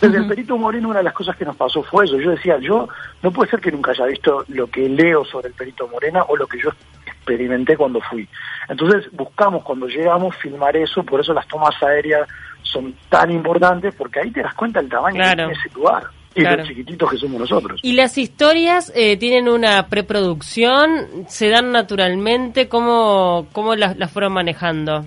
Desde 0.01 0.17
el 0.17 0.27
Perito 0.27 0.57
Moreno 0.57 0.89
una 0.89 0.99
de 0.99 1.03
las 1.03 1.13
cosas 1.13 1.35
que 1.35 1.45
nos 1.45 1.55
pasó 1.55 1.83
fue 1.83 2.05
eso. 2.05 2.17
Yo 2.19 2.31
decía, 2.31 2.57
yo 2.59 2.87
no 3.21 3.31
puede 3.31 3.49
ser 3.51 3.59
que 3.59 3.71
nunca 3.71 3.91
haya 3.91 4.05
visto 4.05 4.45
lo 4.47 4.67
que 4.67 4.87
leo 4.87 5.25
sobre 5.25 5.49
el 5.49 5.53
Perito 5.53 5.87
Morena 5.87 6.23
o 6.27 6.37
lo 6.37 6.47
que 6.47 6.57
yo 6.61 6.69
experimenté 7.05 7.75
cuando 7.75 7.99
fui. 8.01 8.27
Entonces 8.69 9.11
buscamos 9.11 9.63
cuando 9.63 9.87
llegamos 9.87 10.35
filmar 10.37 10.75
eso, 10.77 11.03
por 11.03 11.19
eso 11.19 11.33
las 11.33 11.47
tomas 11.47 11.75
aéreas 11.83 12.27
son 12.63 12.93
tan 13.09 13.31
importantes, 13.31 13.93
porque 13.95 14.19
ahí 14.19 14.31
te 14.31 14.41
das 14.41 14.53
cuenta 14.53 14.79
del 14.79 14.89
tamaño 14.89 15.15
Claro. 15.15 15.29
que 15.31 15.35
tiene 15.35 15.53
ese 15.53 15.75
lugar 15.75 16.03
y 16.35 16.41
Claro. 16.41 16.57
los 16.57 16.67
chiquititos 16.67 17.11
que 17.11 17.17
somos 17.17 17.39
nosotros. 17.41 17.79
¿Y 17.83 17.93
las 17.93 18.17
historias 18.17 18.91
eh, 18.95 19.17
tienen 19.17 19.49
una 19.49 19.87
preproducción? 19.87 21.25
¿Se 21.27 21.49
dan 21.49 21.71
naturalmente? 21.71 22.69
¿Cómo, 22.69 23.47
cómo 23.51 23.75
las, 23.75 23.97
las 23.97 24.11
fueron 24.11 24.33
manejando? 24.33 25.05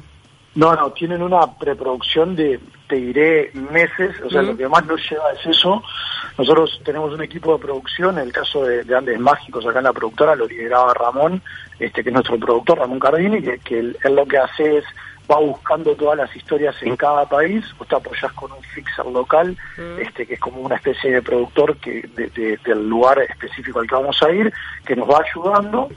No, 0.55 0.75
no, 0.75 0.91
tienen 0.91 1.23
una 1.23 1.41
preproducción 1.59 2.37
de, 2.37 2.61
te 2.93 2.97
diré, 2.97 3.51
meses, 3.55 4.15
o 4.23 4.29
sea, 4.29 4.43
lo 4.43 4.55
que 4.55 4.69
más 4.69 4.85
nos 4.85 5.01
lleva 5.11 5.33
es 5.33 5.47
eso. 5.47 5.83
Nosotros 6.37 6.79
tenemos 6.85 7.11
un 7.15 7.23
equipo 7.23 7.55
de 7.55 7.65
producción, 7.65 8.19
en 8.19 8.25
el 8.25 8.33
caso 8.35 8.67
de, 8.67 8.95
Andes 8.95 9.19
Mágicos, 9.19 9.67
acá 9.67 9.79
en 9.79 9.87
la 9.87 9.95
productora, 9.95 10.37
lo 10.37 10.47
lideraba 10.47 10.93
Ramón, 10.93 11.41
este 11.79 12.03
que 12.03 12.11
es 12.11 12.13
nuestro 12.13 12.39
productor, 12.39 12.81
Ramón 12.81 12.99
Cardini, 12.99 13.41
que, 13.41 13.59
que 13.61 13.79
él, 13.79 13.97
lo 14.11 14.27
que 14.27 14.37
hace 14.37 14.77
es 14.77 14.85
va 15.31 15.39
buscando 15.39 15.95
todas 15.95 16.19
las 16.19 16.37
historias 16.37 16.77
en 16.83 16.95
cada 16.99 17.25
país, 17.25 17.65
o 17.79 17.85
te 17.87 17.97
apoyas 17.97 18.31
con 18.35 18.53
un 18.53 18.63
fixer 18.63 19.07
local, 19.07 19.57
este 19.99 20.27
que 20.27 20.35
es 20.35 20.41
como 20.41 20.61
una 20.61 20.77
especie 20.77 21.13
de 21.13 21.23
productor 21.23 21.79
que 21.79 22.07
del 22.67 22.89
lugar 22.91 23.21
específico 23.21 23.81
al 23.81 23.87
que 23.87 23.95
vamos 23.95 24.23
a 24.23 24.31
ir, 24.31 24.53
que 24.85 24.97
nos 24.97 25.09
va 25.09 25.23
ayudando 25.27 25.89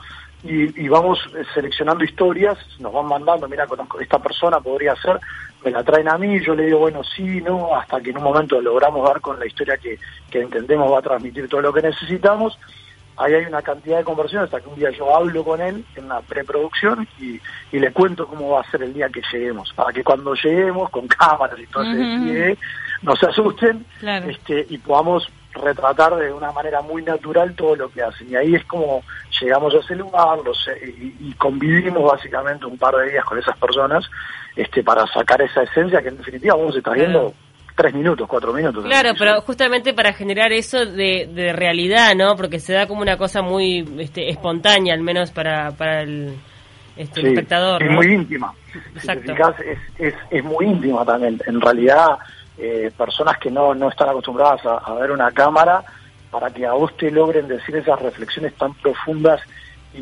y, 0.42 0.88
vamos 0.88 1.18
seleccionando 1.54 2.04
historias, 2.04 2.56
nos 2.78 2.92
van 2.92 3.06
mandando, 3.06 3.48
mira, 3.48 3.66
conozco 3.66 4.00
esta 4.00 4.18
persona, 4.18 4.60
podría 4.60 4.94
ser, 4.96 5.18
me 5.64 5.70
la 5.70 5.82
traen 5.82 6.08
a 6.08 6.18
mí, 6.18 6.40
yo 6.40 6.54
le 6.54 6.66
digo, 6.66 6.78
bueno, 6.78 7.02
sí, 7.02 7.40
no, 7.40 7.74
hasta 7.74 8.00
que 8.00 8.10
en 8.10 8.18
un 8.18 8.24
momento 8.24 8.60
logramos 8.60 9.06
dar 9.06 9.20
con 9.20 9.38
la 9.38 9.46
historia 9.46 9.76
que, 9.76 9.98
que 10.30 10.40
entendemos 10.40 10.92
va 10.92 11.00
a 11.00 11.02
transmitir 11.02 11.48
todo 11.48 11.60
lo 11.60 11.72
que 11.72 11.82
necesitamos. 11.82 12.58
Ahí 13.18 13.32
hay 13.32 13.46
una 13.46 13.62
cantidad 13.62 13.96
de 13.96 14.04
conversiones 14.04 14.44
hasta 14.44 14.60
que 14.60 14.68
un 14.68 14.76
día 14.76 14.90
yo 14.90 15.16
hablo 15.16 15.42
con 15.42 15.60
él 15.60 15.84
en 15.96 16.08
la 16.08 16.20
preproducción 16.20 17.08
y, 17.18 17.40
y 17.72 17.78
le 17.78 17.90
cuento 17.90 18.26
cómo 18.26 18.50
va 18.50 18.60
a 18.60 18.70
ser 18.70 18.82
el 18.82 18.92
día 18.92 19.08
que 19.08 19.22
lleguemos, 19.32 19.72
para 19.72 19.90
que 19.92 20.04
cuando 20.04 20.34
lleguemos 20.34 20.90
con 20.90 21.08
cámaras 21.08 21.58
y 21.58 21.66
todo 21.66 21.82
ese 21.82 22.58
no 23.02 23.16
se 23.16 23.26
asusten 23.26 23.84
este, 24.02 24.66
y 24.68 24.78
podamos 24.78 25.28
retratar 25.56 26.16
de 26.16 26.32
una 26.32 26.52
manera 26.52 26.80
muy 26.82 27.02
natural 27.02 27.54
todo 27.54 27.76
lo 27.76 27.88
que 27.90 28.02
hacen. 28.02 28.30
Y 28.30 28.36
ahí 28.36 28.54
es 28.54 28.64
como 28.64 29.02
llegamos 29.40 29.74
a 29.74 29.78
ese 29.78 29.94
lugar 29.94 30.38
los, 30.44 30.68
y, 31.20 31.32
convivimos 31.34 32.02
básicamente 32.02 32.66
un 32.66 32.78
par 32.78 32.94
de 32.96 33.10
días 33.10 33.24
con 33.24 33.38
esas 33.38 33.56
personas 33.58 34.04
este, 34.54 34.82
para 34.82 35.06
sacar 35.06 35.42
esa 35.42 35.62
esencia 35.62 36.00
que 36.00 36.08
en 36.08 36.18
definitiva 36.18 36.54
vamos 36.56 36.74
a 36.74 36.78
estar 36.78 36.94
viendo 36.94 37.34
tres 37.74 37.92
minutos, 37.94 38.26
cuatro 38.26 38.52
minutos. 38.52 38.84
Claro, 38.84 39.10
pero 39.18 39.40
justamente 39.42 39.92
para 39.92 40.12
generar 40.12 40.52
eso 40.52 40.86
de, 40.86 41.28
de, 41.32 41.52
realidad, 41.52 42.14
¿no? 42.16 42.34
Porque 42.34 42.58
se 42.58 42.72
da 42.72 42.86
como 42.86 43.02
una 43.02 43.18
cosa 43.18 43.42
muy 43.42 43.86
este, 43.98 44.30
espontánea, 44.30 44.94
al 44.94 45.02
menos 45.02 45.30
para, 45.30 45.72
para 45.72 46.02
el, 46.02 46.34
este, 46.96 47.20
espectador. 47.20 47.82
Es 47.82 47.90
muy 47.90 48.06
íntima. 48.06 48.52
Exacto. 48.94 49.32
es, 49.62 49.78
es, 49.98 50.14
es 50.30 50.44
muy 50.44 50.66
íntima 50.66 51.04
también. 51.04 51.38
En 51.46 51.60
realidad 51.60 52.18
eh, 52.58 52.90
personas 52.96 53.38
que 53.38 53.50
no, 53.50 53.74
no 53.74 53.88
están 53.88 54.08
acostumbradas 54.08 54.60
a, 54.64 54.94
ver 54.94 55.10
una 55.10 55.30
cámara 55.30 55.84
para 56.30 56.50
que 56.50 56.66
a 56.66 56.72
vos 56.72 56.96
te 56.96 57.10
logren 57.10 57.48
decir 57.48 57.76
esas 57.76 58.00
reflexiones 58.00 58.54
tan 58.54 58.74
profundas 58.74 59.40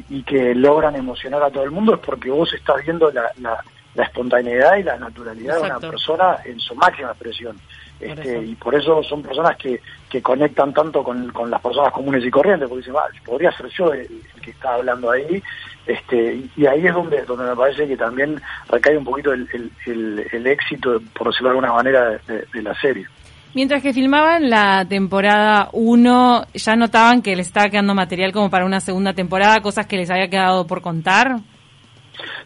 y, 0.09 0.23
que 0.25 0.55
logran 0.55 0.97
emocionar 0.97 1.43
a 1.43 1.51
todo 1.51 1.63
el 1.63 1.71
mundo 1.71 1.95
es 1.95 2.01
porque 2.01 2.31
vos 2.31 2.53
estás 2.53 2.85
viendo 2.85 3.11
la, 3.13 3.31
la, 3.39 3.63
espontaneidad 4.03 4.77
y 4.77 4.83
la 4.83 4.97
naturalidad 4.99 5.57
de 5.57 5.63
una 5.63 5.79
persona 5.79 6.39
en 6.45 6.59
su 6.59 6.75
máxima 6.75 7.11
expresión. 7.11 7.57
Este, 8.01 8.39
y 8.39 8.57
por 8.57 8.75
eso 8.75 9.03
son 9.05 9.23
personas 9.23 9.57
que, 9.57 9.81
que 10.15 10.23
conectan 10.23 10.73
tanto 10.73 11.03
con, 11.03 11.29
con 11.33 11.51
las 11.51 11.61
personas 11.61 11.93
comunes 11.93 12.25
y 12.25 12.31
corrientes, 12.31 12.69
porque 12.69 12.87
dicen, 12.87 12.95
podría 13.25 13.51
ser 13.51 13.67
yo 13.71 13.93
el, 13.93 14.07
que 14.41 14.53
está 14.53 14.75
hablando 14.75 15.11
ahí, 15.11 15.43
este, 15.87 16.41
y 16.57 16.67
ahí 16.67 16.87
es 16.87 16.95
donde, 16.95 17.25
donde 17.25 17.47
me 17.47 17.57
parece 17.57 17.89
que 17.89 17.97
también 17.97 18.41
recae 18.69 18.97
un 18.97 19.05
poquito 19.05 19.33
el, 19.33 19.49
el, 19.87 20.47
éxito, 20.47 21.01
por 21.19 21.27
decirlo 21.27 21.49
de 21.49 21.57
alguna 21.57 21.73
manera, 21.73 22.21
de, 22.29 22.63
la 22.63 22.81
serie. 22.81 23.09
Mientras 23.55 23.83
que 23.83 23.93
filmaban 23.93 24.49
la 24.49 24.85
temporada 24.89 25.69
1, 25.73 26.45
¿ya 26.55 26.77
notaban 26.77 27.21
que 27.21 27.35
les 27.35 27.49
estaba 27.49 27.69
quedando 27.69 27.97
material 27.97 28.31
como 28.31 28.51
para 28.51 28.67
una 28.67 28.79
segunda 28.79 29.15
temporada, 29.15 29.63
cosas 29.63 29.89
que 29.89 29.97
les 29.97 30.11
había 30.11 30.31
quedado 30.31 30.65
por 30.65 30.81
contar? 30.81 31.39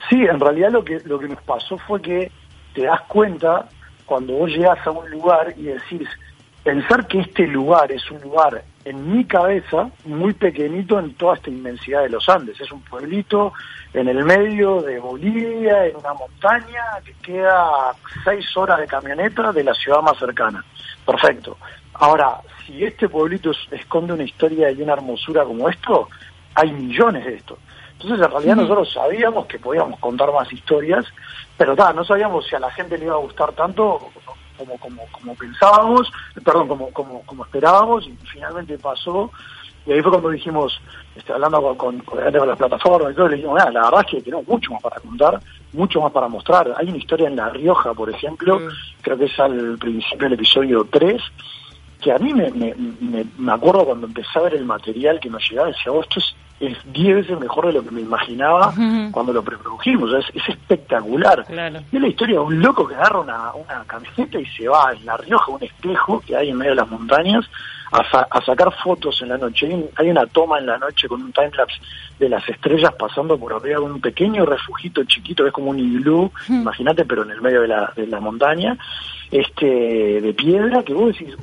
Sí, 0.09 0.17
en 0.17 0.41
realidad 0.41 0.71
lo 0.71 0.83
que, 0.83 1.01
lo 1.05 1.19
que 1.19 1.29
nos 1.29 1.43
pasó 1.43 1.77
fue 1.77 2.01
que 2.01 2.33
te 2.73 2.85
das 2.85 3.03
cuenta 3.09 3.69
cuando 4.07 4.33
vos 4.33 4.49
llegas 4.49 4.79
a 4.87 4.91
un 4.91 5.11
lugar 5.11 5.53
y 5.55 5.65
decís, 5.65 6.09
pensar 6.69 7.07
que 7.07 7.21
este 7.21 7.47
lugar 7.47 7.91
es 7.91 8.11
un 8.11 8.21
lugar 8.21 8.63
en 8.85 9.11
mi 9.11 9.25
cabeza 9.25 9.89
muy 10.05 10.35
pequeñito 10.35 10.99
en 10.99 11.15
toda 11.15 11.37
esta 11.37 11.49
inmensidad 11.49 12.03
de 12.03 12.11
los 12.11 12.29
Andes. 12.29 12.61
Es 12.61 12.71
un 12.71 12.83
pueblito 12.83 13.55
en 13.95 14.07
el 14.07 14.23
medio 14.23 14.83
de 14.83 14.99
Bolivia, 14.99 15.87
en 15.87 15.97
una 15.97 16.13
montaña 16.13 16.85
que 17.03 17.15
queda 17.23 17.95
seis 18.23 18.55
horas 18.55 18.81
de 18.81 18.87
camioneta 18.87 19.51
de 19.51 19.65
la 19.65 19.73
ciudad 19.73 20.03
más 20.03 20.19
cercana. 20.19 20.63
Perfecto. 21.07 21.57
Ahora, 21.95 22.39
si 22.67 22.85
este 22.85 23.09
pueblito 23.09 23.51
esconde 23.71 24.13
una 24.13 24.25
historia 24.25 24.71
y 24.71 24.83
una 24.83 24.93
hermosura 24.93 25.45
como 25.45 25.71
esto, 25.71 26.11
hay 26.55 26.71
millones 26.71 27.25
de 27.25 27.37
estos. 27.37 27.59
Entonces, 27.93 28.27
en 28.27 28.31
realidad, 28.31 28.57
nosotros 28.57 28.93
sabíamos 28.93 29.47
que 29.47 29.59
podíamos 29.59 29.99
contar 30.01 30.31
más 30.35 30.53
historias, 30.53 31.07
pero 31.57 31.75
no 31.75 32.05
sabíamos 32.05 32.47
si 32.47 32.57
a 32.57 32.61
la 32.61 32.71
gente 32.73 32.99
le 32.99 33.07
iba 33.07 33.15
a 33.15 33.21
gustar 33.21 33.53
tanto 33.53 34.11
como 34.59 34.77
como 34.79 35.03
como 35.13 35.35
pensábamos, 35.35 36.13
perdón, 36.45 36.69
como 36.69 36.91
como 36.91 37.23
como 37.23 37.45
esperábamos 37.45 38.07
y 38.07 38.17
finalmente 38.31 38.79
pasó. 38.79 39.31
Y 39.87 39.93
ahí 39.93 40.03
fue 40.03 40.11
cuando 40.11 40.29
dijimos, 40.29 40.79
este, 41.17 41.33
hablando 41.33 41.75
con, 41.79 41.99
con, 42.01 42.19
las 42.23 42.59
plataformas 42.59 43.13
y 43.13 43.15
todo, 43.15 43.29
le 43.29 43.37
dijimos, 43.37 43.59
la 43.73 43.85
verdad 43.85 44.05
es 44.05 44.07
que 44.11 44.21
tenemos 44.21 44.47
mucho 44.47 44.73
más 44.73 44.83
para 44.83 45.01
contar, 45.01 45.41
mucho 45.73 46.03
más 46.03 46.13
para 46.13 46.29
mostrar. 46.29 46.75
Hay 46.77 46.89
una 46.89 46.99
historia 46.99 47.29
en 47.29 47.37
La 47.37 47.49
Rioja, 47.49 47.95
por 47.95 48.11
ejemplo, 48.11 48.61
mm. 48.61 48.69
creo 49.01 49.17
que 49.17 49.25
es 49.25 49.41
al 49.41 49.79
principio 49.79 50.29
del 50.29 50.35
episodio 50.35 50.87
3, 50.91 51.23
que 52.01 52.13
a 52.13 52.19
mí 52.19 52.33
me, 52.33 52.51
me, 52.51 52.75
me, 53.37 53.53
acuerdo 53.53 53.85
cuando 53.85 54.07
empecé 54.07 54.39
a 54.39 54.43
ver 54.43 54.55
el 54.55 54.65
material 54.65 55.19
que 55.21 55.31
nos 55.31 55.49
llegaba, 55.49 55.69
decía, 55.69 55.93
oh, 55.93 56.01
esto 56.01 56.21
es 56.21 56.35
es 56.61 56.77
10 56.93 57.17
veces 57.17 57.39
mejor 57.39 57.69
de 57.69 57.73
lo 57.75 57.85
que 57.85 57.91
me 57.91 58.01
imaginaba 58.01 58.73
cuando 59.13 59.33
lo 59.33 59.43
preprodujimos. 59.43 60.13
Es, 60.13 60.27
es 60.35 60.49
espectacular. 60.49 61.45
Y 61.93 61.97
es 61.97 62.03
la 62.03 62.09
historia 62.09 62.37
de 62.37 62.41
un 62.41 62.61
loco 62.61 62.87
que 62.87 62.95
agarra 62.95 63.21
una, 63.21 63.53
una 63.55 63.85
camiseta 63.87 64.41
y 64.41 64.47
se 64.47 64.69
va 64.69 64.93
en 64.93 65.07
La 65.07 65.17
Rioja, 65.17 65.53
un 65.53 65.63
espejo 65.63 66.21
que 66.21 66.37
hay 66.37 66.51
en 66.51 66.57
medio 66.57 66.73
de 66.73 66.77
las 66.77 66.91
montañas, 66.91 67.45
a, 67.93 68.01
a 68.01 68.45
sacar 68.45 68.73
fotos 68.83 69.23
en 69.23 69.29
la 69.29 69.39
noche. 69.39 69.69
Hay, 69.97 70.11
una 70.11 70.27
toma 70.27 70.59
en 70.59 70.67
la 70.67 70.79
noche 70.79 71.07
con 71.07 71.23
un 71.23 71.33
timelapse 71.33 71.79
de 72.19 72.29
las 72.29 72.47
estrellas 72.49 72.93
pasando 72.99 73.39
por 73.39 73.53
arriba 73.53 73.79
de 73.79 73.85
un 73.85 74.01
pequeño 74.01 74.45
refugito 74.45 75.05
chiquito, 75.05 75.45
que 75.45 75.49
es 75.49 75.55
como 75.55 75.71
un 75.71 75.79
iglú, 75.79 76.31
imagínate, 76.49 77.05
pero 77.05 77.23
en 77.23 77.31
el 77.31 77.41
medio 77.41 77.63
de 77.63 77.69
la, 77.69 77.93
de 77.95 78.07
la 78.07 78.19
montaña, 78.19 78.77
este 79.31 80.21
de 80.21 80.35
piedra, 80.35 80.83
que 80.83 80.93
vos 80.93 81.17
decís, 81.17 81.37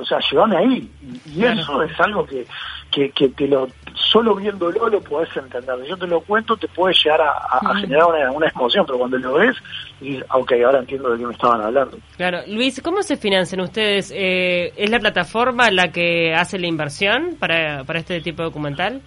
o 0.00 0.04
sea, 0.04 0.18
llévame 0.30 0.56
ahí. 0.56 0.90
Y, 1.26 1.44
eso 1.44 1.82
es 1.82 2.00
algo 2.00 2.24
que, 2.24 2.46
que, 2.90 3.10
que 3.10 3.28
te 3.28 3.46
lo 3.46 3.68
solo 3.94 4.34
viéndolo 4.34 4.88
lo 4.88 5.00
podés 5.00 5.34
entender. 5.36 5.76
Si 5.82 5.88
yo 5.88 5.96
te 5.96 6.06
lo 6.06 6.20
cuento, 6.20 6.56
te 6.56 6.68
puede 6.68 6.94
llegar 6.94 7.20
a, 7.20 7.74
generar 7.80 8.06
una, 8.06 8.32
una, 8.32 8.48
emoción, 8.48 8.84
pero 8.86 8.98
cuando 8.98 9.18
lo 9.18 9.34
ves, 9.34 9.56
dices, 10.00 10.24
ok, 10.32 10.52
ahora 10.64 10.80
entiendo 10.80 11.10
de 11.10 11.18
qué 11.18 11.26
me 11.26 11.32
estaban 11.32 11.60
hablando. 11.60 11.98
Claro. 12.16 12.40
Luis, 12.48 12.80
¿cómo 12.82 13.02
se 13.02 13.16
financian 13.16 13.60
ustedes? 13.60 14.12
Eh, 14.14 14.72
¿Es 14.76 14.90
la 14.90 14.98
plataforma 14.98 15.70
la 15.70 15.92
que 15.92 16.34
hace 16.34 16.58
la 16.58 16.66
inversión 16.66 17.36
para, 17.38 17.84
para 17.84 17.98
este 17.98 18.20
tipo 18.20 18.42
de 18.42 18.48
documental? 18.48 19.02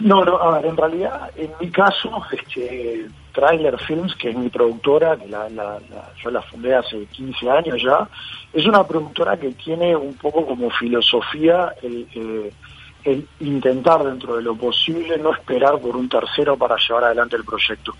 No, 0.00 0.24
no, 0.24 0.36
a 0.40 0.58
ver, 0.58 0.66
en 0.66 0.76
realidad, 0.76 1.30
en 1.36 1.50
mi 1.60 1.70
caso, 1.70 2.22
este, 2.32 3.06
Trailer 3.32 3.78
Films, 3.78 4.14
que 4.16 4.30
es 4.30 4.36
mi 4.36 4.48
productora, 4.48 5.16
que 5.16 5.26
la, 5.26 5.48
la, 5.48 5.78
yo 6.22 6.30
la 6.30 6.42
fundé 6.42 6.74
hace 6.74 7.06
15 7.06 7.50
años 7.50 7.82
ya, 7.82 8.08
es 8.52 8.66
una 8.66 8.86
productora 8.86 9.36
que 9.38 9.50
tiene 9.52 9.94
un 9.96 10.14
poco 10.14 10.46
como 10.46 10.70
filosofía 10.70 11.74
el, 11.82 12.06
eh, 12.14 12.52
el 13.04 13.26
intentar 13.40 14.04
dentro 14.04 14.36
de 14.36 14.42
lo 14.42 14.54
posible 14.54 15.16
no 15.18 15.32
esperar 15.32 15.78
por 15.78 15.96
un 15.96 16.08
tercero 16.08 16.56
para 16.56 16.76
llevar 16.76 17.04
adelante 17.04 17.36
el 17.36 17.44
proyecto. 17.44 17.94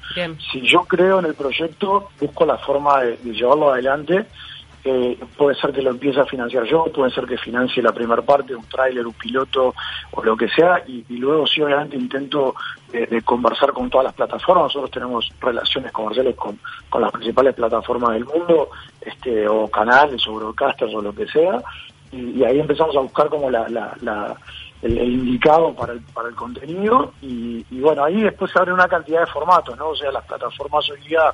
Si 0.52 0.60
yo 0.62 0.80
creo 0.84 1.20
en 1.20 1.26
el 1.26 1.34
proyecto, 1.34 2.10
busco 2.20 2.44
la 2.44 2.58
forma 2.58 3.00
de, 3.02 3.16
llevarlo 3.32 3.72
adelante. 3.72 4.26
Eh, 4.82 5.18
puede 5.36 5.54
ser 5.56 5.72
que 5.72 5.82
lo 5.82 5.90
empiece 5.90 6.20
a 6.20 6.24
financiar 6.24 6.64
yo, 6.64 6.84
puede 6.84 7.10
ser 7.10 7.26
que 7.26 7.36
financie 7.36 7.82
la 7.82 7.92
primera 7.92 8.22
parte, 8.22 8.54
un 8.54 8.64
tráiler, 8.64 9.06
un 9.06 9.12
piloto 9.12 9.74
o 10.12 10.24
lo 10.24 10.36
que 10.36 10.48
sea, 10.48 10.82
y, 10.86 11.04
luego 11.18 11.46
sí 11.46 11.60
obviamente 11.60 11.96
intento 11.96 12.54
de, 12.90 13.20
conversar 13.22 13.72
con 13.72 13.90
todas 13.90 14.06
las 14.06 14.14
plataformas. 14.14 14.64
Nosotros 14.64 14.90
tenemos 14.90 15.30
relaciones 15.38 15.92
comerciales 15.92 16.34
con, 16.34 16.58
las 16.98 17.12
principales 17.12 17.54
plataformas 17.54 18.12
del 18.12 18.24
mundo, 18.24 18.70
este, 19.00 19.46
o 19.46 19.68
canales, 19.68 20.26
o 20.26 20.34
broadcasters, 20.34 20.94
o 20.94 21.02
lo 21.02 21.14
que 21.14 21.26
sea, 21.26 21.62
y, 22.12 22.42
ahí 22.42 22.58
empezamos 22.58 22.96
a 22.96 23.00
buscar 23.00 23.28
como 23.28 23.50
la, 23.50 23.68
la 23.68 24.36
el, 24.82 24.98
indicado 24.98 25.74
para 25.74 25.92
el, 25.92 26.00
para 26.00 26.28
el 26.28 26.34
contenido 26.34 27.12
y, 27.20 27.64
bueno, 27.80 28.04
ahí 28.04 28.22
después 28.22 28.50
se 28.50 28.58
abre 28.58 28.72
una 28.72 28.88
cantidad 28.88 29.20
de 29.20 29.26
formatos, 29.26 29.76
¿no? 29.76 29.88
O 29.90 29.96
sea, 29.96 30.10
las 30.10 30.24
plataformas 30.24 30.88
hoy 30.90 31.00
día, 31.02 31.32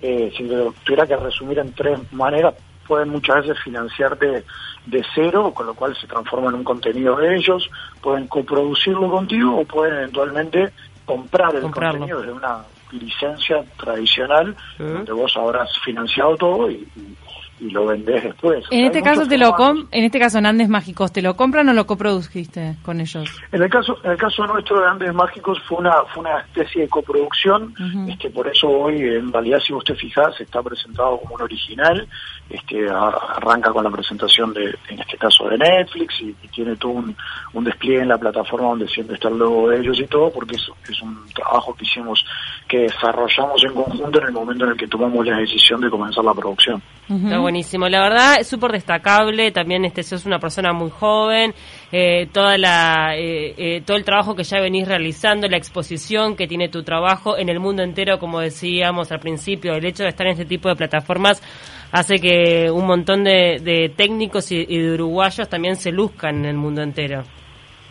eh, 0.00 0.32
si 0.36 0.48
tuviera 0.84 1.06
que 1.06 1.16
resumir 1.16 1.58
en 1.58 1.72
tres 1.74 1.98
maneras, 2.12 2.54
pueden 2.88 3.10
muchas 3.10 3.46
veces 3.46 3.62
financiarte 3.62 4.44
de 4.86 5.04
cero, 5.14 5.52
con 5.54 5.66
lo 5.66 5.74
cual 5.74 5.94
se 5.94 6.06
transforma 6.06 6.48
en 6.48 6.54
un 6.56 6.64
contenido 6.64 7.14
de 7.16 7.36
ellos, 7.36 7.70
pueden 8.00 8.26
coproducirlo 8.26 9.10
contigo 9.10 9.58
o 9.60 9.64
pueden 9.64 9.98
eventualmente 9.98 10.72
comprar 11.04 11.54
el 11.54 11.70
contenido 11.70 12.22
de 12.22 12.32
una 12.32 12.64
licencia 12.90 13.62
tradicional, 13.76 14.56
donde 14.78 15.12
vos 15.12 15.36
habrás 15.36 15.78
financiado 15.80 16.36
todo 16.36 16.70
y, 16.70 16.88
y 16.96 17.16
lo 17.60 17.86
vendés 17.86 18.22
después. 18.22 18.64
En 18.70 18.84
este 18.84 19.02
caso 19.02 19.26
te 19.26 19.38
lo 19.38 19.54
en 19.90 20.04
este 20.04 20.18
caso 20.18 20.38
en 20.38 20.46
Andes 20.46 20.68
Mágicos, 20.68 21.12
¿te 21.12 21.22
lo 21.22 21.36
compran 21.36 21.68
o 21.68 21.72
lo 21.72 21.86
coprodujiste 21.86 22.76
con 22.82 23.00
ellos? 23.00 23.28
En 23.52 23.62
el 23.62 23.70
caso 23.70 23.96
en 24.04 24.12
el 24.12 24.16
caso 24.16 24.46
nuestro 24.46 24.80
de 24.80 24.86
Andes 24.86 25.14
Mágicos 25.14 25.58
fue 25.68 25.78
una 25.78 25.92
fue 26.12 26.20
una 26.20 26.38
especie 26.40 26.82
de 26.82 26.88
coproducción, 26.88 27.74
este 28.08 28.30
por 28.30 28.46
eso 28.48 28.68
hoy 28.68 29.00
en 29.00 29.32
realidad 29.32 29.58
si 29.60 29.72
usted 29.72 29.94
fijás 29.94 30.40
está 30.40 30.62
presentado 30.62 31.18
como 31.18 31.34
un 31.34 31.42
original, 31.42 32.06
este 32.48 32.88
arranca 32.88 33.72
con 33.72 33.84
la 33.84 33.90
presentación 33.90 34.52
de 34.54 34.76
en 34.88 35.00
este 35.00 35.16
caso 35.18 35.48
de 35.48 35.58
Netflix 35.58 36.20
y, 36.20 36.34
tiene 36.54 36.74
todo 36.76 36.92
un, 36.92 37.16
un, 37.52 37.64
despliegue 37.64 38.02
en 38.02 38.08
la 38.08 38.18
plataforma 38.18 38.70
donde 38.70 38.88
siempre 38.88 39.14
está 39.14 39.28
el 39.28 39.38
logo 39.38 39.68
de 39.68 39.78
ellos 39.78 40.00
y 40.00 40.06
todo 40.06 40.28
porque 40.32 40.56
es, 40.56 40.68
es 40.90 41.00
un 41.02 41.24
trabajo 41.32 41.72
que 41.74 41.84
hicimos 41.84 42.24
que 42.66 42.78
desarrollamos 42.80 43.62
en 43.64 43.74
conjunto 43.74 44.20
en 44.20 44.26
el 44.26 44.32
momento 44.32 44.64
en 44.64 44.70
el 44.72 44.76
que 44.76 44.88
tomamos 44.88 45.24
la 45.26 45.36
decisión 45.38 45.80
de 45.80 45.90
comenzar 45.90 46.24
la 46.24 46.34
producción. 46.34 46.82
Está 47.08 47.38
buenísimo. 47.48 47.88
La 47.88 48.02
verdad 48.02 48.36
es 48.40 48.46
súper 48.46 48.72
destacable. 48.72 49.50
También 49.52 49.86
este 49.86 50.02
sos 50.02 50.26
una 50.26 50.38
persona 50.38 50.74
muy 50.74 50.90
joven. 50.90 51.54
Eh, 51.90 52.28
toda 52.30 52.58
la, 52.58 53.16
eh, 53.16 53.54
eh, 53.56 53.82
todo 53.86 53.96
el 53.96 54.04
trabajo 54.04 54.34
que 54.34 54.44
ya 54.44 54.60
venís 54.60 54.86
realizando, 54.86 55.48
la 55.48 55.56
exposición 55.56 56.36
que 56.36 56.46
tiene 56.46 56.68
tu 56.68 56.82
trabajo 56.82 57.38
en 57.38 57.48
el 57.48 57.58
mundo 57.58 57.82
entero, 57.82 58.18
como 58.18 58.40
decíamos 58.40 59.10
al 59.12 59.20
principio, 59.20 59.72
el 59.72 59.86
hecho 59.86 60.02
de 60.02 60.10
estar 60.10 60.26
en 60.26 60.32
este 60.32 60.44
tipo 60.44 60.68
de 60.68 60.76
plataformas 60.76 61.42
hace 61.90 62.16
que 62.16 62.70
un 62.70 62.86
montón 62.86 63.24
de, 63.24 63.94
técnicos 63.96 64.52
y, 64.52 64.66
de 64.66 64.92
uruguayos 64.92 65.48
también 65.48 65.76
se 65.76 65.90
luzcan 65.90 66.40
en 66.40 66.44
el 66.44 66.56
mundo 66.56 66.82
entero. 66.82 67.24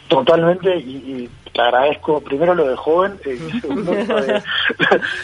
Totalmente, 0.07 0.75
y, 0.77 1.29
te 1.53 1.61
agradezco 1.61 2.21
primero 2.21 2.53
lo 2.53 2.67
de 2.67 2.75
joven. 2.75 3.19
Eh, 3.25 3.39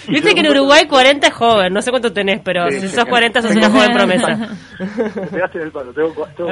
Viste 0.07 0.33
que 0.33 0.39
en 0.39 0.49
Uruguay 0.49 0.87
40 0.87 1.27
es 1.27 1.33
joven, 1.33 1.73
no 1.73 1.81
sé 1.81 1.91
cuánto 1.91 2.11
tenés, 2.11 2.41
pero 2.43 2.69
si 2.71 2.87
sos 2.87 3.05
40 3.05 3.41
sos 3.41 3.55
una 3.55 3.69
joven 3.69 3.93
promesa. 3.93 4.35
Me 4.79 5.27
pegaste 5.27 5.59
en 5.59 5.63
el 5.65 5.71
palo, 5.71 5.93
tengo, 5.93 6.27
tengo 6.35 6.51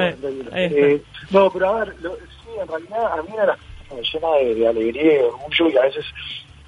eh, 0.54 1.02
No, 1.30 1.50
pero 1.50 1.68
a 1.68 1.84
ver, 1.84 1.94
sí, 2.00 2.50
en 2.60 2.68
realidad 2.68 3.12
a 3.12 3.22
mí 3.22 3.28
me 3.94 4.02
llena 4.02 4.28
de, 4.36 4.54
de 4.54 4.68
alegría 4.68 5.14
y 5.14 5.24
orgullo 5.24 5.68
y 5.68 5.76
a 5.76 5.82
veces 5.82 6.04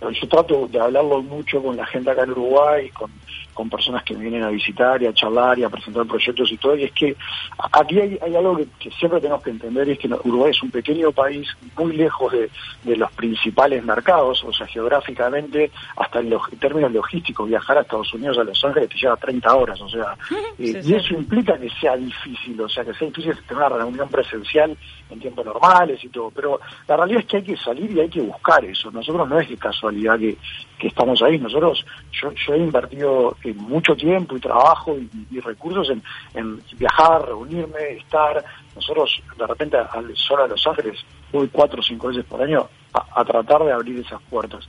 yo 0.00 0.28
trato 0.28 0.66
de 0.68 0.80
hablarlo 0.80 1.22
mucho 1.22 1.62
con 1.62 1.76
la 1.76 1.86
gente 1.86 2.10
acá 2.10 2.24
en 2.24 2.32
Uruguay, 2.32 2.88
con 2.90 3.10
con 3.54 3.70
personas 3.70 4.02
que 4.02 4.14
vienen 4.14 4.42
a 4.42 4.50
visitar 4.50 5.00
y 5.00 5.06
a 5.06 5.14
charlar 5.14 5.58
y 5.58 5.64
a 5.64 5.68
presentar 5.68 6.06
proyectos 6.06 6.50
y 6.50 6.56
todo, 6.58 6.76
y 6.76 6.84
es 6.84 6.92
que 6.92 7.16
aquí 7.72 8.00
hay, 8.00 8.18
algo 8.34 8.58
que, 8.78 8.90
siempre 8.90 9.20
tenemos 9.20 9.42
que 9.42 9.50
entender, 9.50 9.88
y 9.88 9.92
es 9.92 9.98
que 9.98 10.08
Uruguay 10.08 10.50
es 10.50 10.62
un 10.62 10.70
pequeño 10.70 11.12
país 11.12 11.48
muy 11.76 11.92
lejos 11.96 12.32
de, 12.32 12.96
los 12.96 13.10
principales 13.12 13.84
mercados, 13.84 14.44
o 14.44 14.52
sea, 14.52 14.66
geográficamente, 14.66 15.70
hasta 15.96 16.20
en, 16.20 16.30
los, 16.30 16.42
términos 16.58 16.92
logísticos, 16.92 17.48
viajar 17.48 17.78
a 17.78 17.82
Estados 17.82 18.12
Unidos, 18.14 18.38
a 18.38 18.44
Los 18.44 18.64
Ángeles, 18.64 18.88
te 18.88 18.96
lleva 18.96 19.16
30 19.16 19.54
horas, 19.54 19.80
o 19.80 19.88
sea, 19.88 20.16
eh, 20.58 20.80
y 20.84 20.94
eso 20.94 21.14
implica 21.14 21.58
que 21.58 21.70
sea 21.70 21.96
difícil, 21.96 22.60
o 22.60 22.68
sea, 22.68 22.84
que 22.84 22.94
sea 22.94 23.08
difícil 23.08 23.34
tener 23.46 23.64
una 23.64 23.68
reunión 23.68 24.08
presencial 24.08 24.76
en 25.10 25.20
tiempos 25.20 25.46
normales 25.46 26.02
y 26.02 26.08
todo, 26.08 26.30
pero 26.30 26.60
la 26.88 26.96
realidad 26.96 27.20
es 27.20 27.26
que 27.26 27.36
hay 27.38 27.42
que 27.44 27.56
salir 27.56 27.90
y 27.92 28.00
hay 28.00 28.08
que 28.08 28.20
buscar 28.20 28.64
eso, 28.64 28.90
nosotros 28.90 29.28
no 29.28 29.38
es 29.38 29.48
de 29.48 29.56
casualidad 29.56 30.18
que, 30.18 30.36
que 30.78 30.88
estamos 30.88 31.22
ahí, 31.22 31.38
nosotros, 31.38 31.84
yo, 32.12 32.32
yo 32.32 32.54
he 32.54 32.58
invertido 32.58 33.36
mucho 33.52 33.94
tiempo 33.94 34.36
y 34.36 34.40
trabajo 34.40 34.96
y, 34.96 35.40
recursos 35.40 35.90
en, 35.90 36.62
viajar, 36.78 37.26
reunirme, 37.26 37.98
estar. 37.98 38.44
Nosotros 38.74 39.22
de 39.36 39.46
repente 39.46 39.76
al 39.76 40.16
solo 40.16 40.44
a 40.44 40.48
Los 40.48 40.66
Ángeles 40.66 41.04
voy 41.32 41.48
cuatro 41.48 41.80
o 41.80 41.82
cinco 41.82 42.08
veces 42.08 42.24
por 42.24 42.40
año 42.40 42.68
a, 42.92 43.24
tratar 43.24 43.64
de 43.64 43.72
abrir 43.72 44.00
esas 44.00 44.20
puertas. 44.30 44.66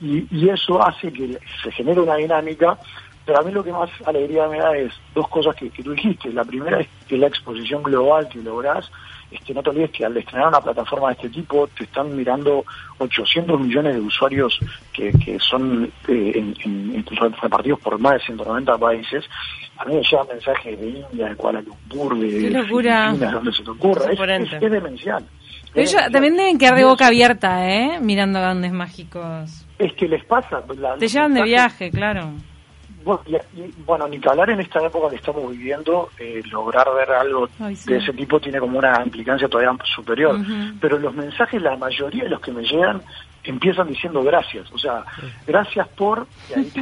Y, 0.00 0.48
eso 0.48 0.82
hace 0.82 1.12
que 1.12 1.38
se 1.62 1.70
genere 1.72 2.00
una 2.00 2.16
dinámica, 2.16 2.78
pero 3.26 3.40
a 3.40 3.42
mí 3.42 3.50
lo 3.50 3.62
que 3.62 3.72
más 3.72 3.90
alegría 4.06 4.48
me 4.48 4.58
da 4.58 4.74
es 4.76 4.92
dos 5.14 5.28
cosas 5.28 5.54
que, 5.56 5.68
que 5.68 5.82
tú 5.82 5.92
dijiste. 5.92 6.32
La 6.32 6.44
primera 6.44 6.80
es 6.80 6.88
que 7.08 7.18
la 7.18 7.26
exposición 7.26 7.82
global 7.82 8.28
que 8.28 8.38
lográs 8.38 8.90
este, 9.30 9.52
no 9.52 9.62
te 9.62 9.70
olvides 9.70 9.90
que 9.90 10.04
al 10.04 10.16
estrenar 10.16 10.48
una 10.48 10.60
plataforma 10.60 11.08
de 11.08 11.14
este 11.14 11.28
tipo 11.30 11.66
te 11.68 11.84
están 11.84 12.14
mirando 12.14 12.64
800 12.98 13.60
millones 13.60 13.94
de 13.94 14.00
usuarios 14.00 14.58
que, 14.92 15.10
que 15.12 15.38
son 15.40 15.90
eh, 16.06 16.54
en, 16.64 17.04
repartidos 17.42 17.80
por 17.80 17.98
más 17.98 18.14
de 18.14 18.20
190 18.20 18.78
países. 18.78 19.24
A 19.78 19.84
mí 19.84 19.96
me 19.96 20.02
llegan 20.02 20.28
mensajes 20.28 20.80
de 20.80 20.88
India, 20.88 21.28
de 21.28 21.36
Kuala 21.36 21.60
Lumpur, 21.60 22.18
de, 22.18 22.50
locura. 22.50 23.12
donde 23.12 23.52
se 23.52 23.64
te 23.64 23.70
ocurra. 23.70 24.12
Es, 24.12 24.52
es, 24.52 24.70
demencial. 24.70 25.24
ellos 25.74 26.02
también 26.12 26.36
deben 26.36 26.58
quedar 26.58 26.76
de 26.76 26.84
boca 26.84 27.08
abierta, 27.08 27.68
¿eh? 27.68 27.98
Mirando 28.00 28.38
grandes 28.38 28.72
mágicos. 28.72 29.66
Es 29.78 29.92
que 29.94 30.06
les 30.06 30.24
pasa. 30.24 30.62
te 30.98 31.08
llevan 31.08 31.34
de 31.34 31.42
viaje, 31.42 31.90
claro. 31.90 32.32
Bueno, 33.06 33.22
bueno, 33.86 34.08
ni 34.08 34.18
que 34.18 34.28
hablar 34.28 34.50
en 34.50 34.58
esta 34.58 34.84
época 34.84 35.10
que 35.10 35.14
estamos 35.14 35.48
viviendo, 35.52 36.10
eh, 36.18 36.42
lograr 36.50 36.92
ver 36.92 37.12
algo 37.12 37.48
de 37.56 37.98
ese 37.98 38.12
tipo 38.12 38.40
tiene 38.40 38.58
como 38.58 38.80
una 38.80 39.00
implicancia 39.04 39.46
todavía 39.46 39.78
superior. 39.84 40.36
Pero 40.80 40.98
los 40.98 41.14
mensajes, 41.14 41.62
la 41.62 41.76
mayoría 41.76 42.24
de 42.24 42.30
los 42.30 42.40
que 42.40 42.50
me 42.50 42.64
llegan, 42.64 43.00
empiezan 43.44 43.86
diciendo 43.86 44.24
gracias. 44.24 44.72
O 44.72 44.78
sea, 44.78 45.04
gracias 45.46 45.86
por, 45.90 46.26
y 46.50 46.58
ahí 46.58 46.72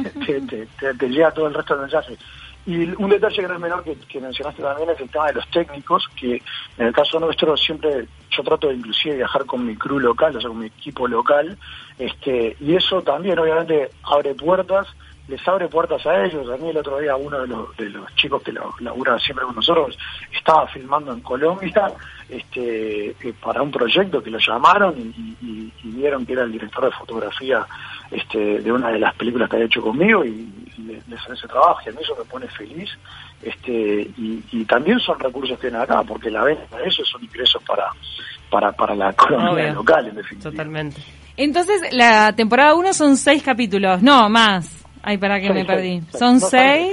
te, 0.97 1.09
llega 1.09 1.29
todo 1.29 1.45
el 1.45 1.53
resto 1.53 1.75
del 1.75 1.83
mensaje. 1.83 2.17
Y 2.65 2.89
un 2.95 3.09
detalle 3.11 3.35
que 3.35 3.47
no 3.47 3.53
es 3.53 3.59
menor 3.59 3.83
que, 3.83 3.95
que, 3.95 4.19
mencionaste 4.19 4.63
también 4.63 4.89
es 4.89 4.99
el 4.99 5.09
tema 5.11 5.27
de 5.27 5.33
los 5.33 5.47
técnicos, 5.51 6.07
que 6.19 6.41
en 6.79 6.87
el 6.87 6.91
caso 6.91 7.19
nuestro 7.19 7.55
siempre 7.55 8.07
yo 8.31 8.41
trato 8.41 8.69
de 8.69 8.73
inclusive 8.73 9.17
viajar 9.17 9.45
con 9.45 9.63
mi 9.63 9.75
crew 9.75 9.99
local, 9.99 10.35
o 10.35 10.41
sea, 10.41 10.49
con 10.49 10.57
mi 10.57 10.65
equipo 10.65 11.07
local, 11.07 11.55
este, 11.99 12.57
y 12.59 12.75
eso 12.75 13.03
también 13.03 13.37
obviamente 13.37 13.91
abre 14.01 14.33
puertas 14.33 14.87
les 15.27 15.47
abre 15.47 15.67
puertas 15.67 16.05
a 16.05 16.25
ellos. 16.25 16.47
A 16.49 16.57
mí 16.57 16.69
el 16.69 16.77
otro 16.77 16.99
día 16.99 17.15
uno 17.15 17.41
de 17.41 17.47
los, 17.47 17.75
de 17.77 17.89
los 17.89 18.13
chicos 18.15 18.43
que 18.43 18.51
lo, 18.51 18.73
labura 18.79 19.17
siempre 19.19 19.45
con 19.45 19.55
nosotros 19.55 19.97
estaba 20.35 20.67
filmando 20.67 21.13
en 21.13 21.21
Colombia 21.21 21.91
este, 22.29 23.09
eh, 23.09 23.33
para 23.43 23.61
un 23.61 23.71
proyecto 23.71 24.21
que 24.21 24.29
lo 24.29 24.39
llamaron 24.39 24.95
y, 24.97 25.71
vieron 25.83 26.25
que 26.25 26.33
era 26.33 26.43
el 26.43 26.51
director 26.51 26.83
de 26.83 26.91
fotografía 26.91 27.65
este, 28.11 28.59
de 28.59 28.71
una 28.71 28.89
de 28.89 28.99
las 28.99 29.15
películas 29.15 29.49
que 29.49 29.55
había 29.55 29.67
hecho 29.67 29.81
conmigo 29.81 30.25
y, 30.25 30.51
les 31.07 31.19
hace 31.21 31.33
ese 31.33 31.47
trabajo 31.47 31.79
y 31.85 31.89
a 31.89 31.91
mí 31.93 31.97
eso 32.01 32.15
me 32.17 32.25
pone 32.25 32.47
feliz. 32.47 32.89
Este, 33.41 34.11
y, 34.17 34.65
también 34.65 34.99
son 34.99 35.19
recursos 35.19 35.57
que 35.57 35.69
tienen 35.69 35.81
acá, 35.81 36.03
porque 36.03 36.29
la 36.29 36.43
venta 36.43 36.77
de 36.77 36.87
eso 36.87 37.03
son 37.05 37.23
ingresos 37.23 37.61
para, 37.63 37.87
para, 38.49 38.71
para 38.73 38.93
la 38.93 39.11
economía 39.11 39.71
local, 39.71 40.07
en 40.09 40.15
definitiva. 40.15 40.51
Totalmente. 40.51 41.01
Entonces, 41.37 41.81
la 41.91 42.33
temporada 42.33 42.75
1 42.75 42.93
son 42.93 43.17
seis 43.17 43.41
capítulos, 43.41 44.01
no, 44.01 44.29
más. 44.29 44.84
Ay, 45.07 45.19
para 45.19 45.39
que 45.39 45.53
me 45.53 45.63
perdí. 45.63 46.01
Son 46.17 46.39
seis. 46.39 46.91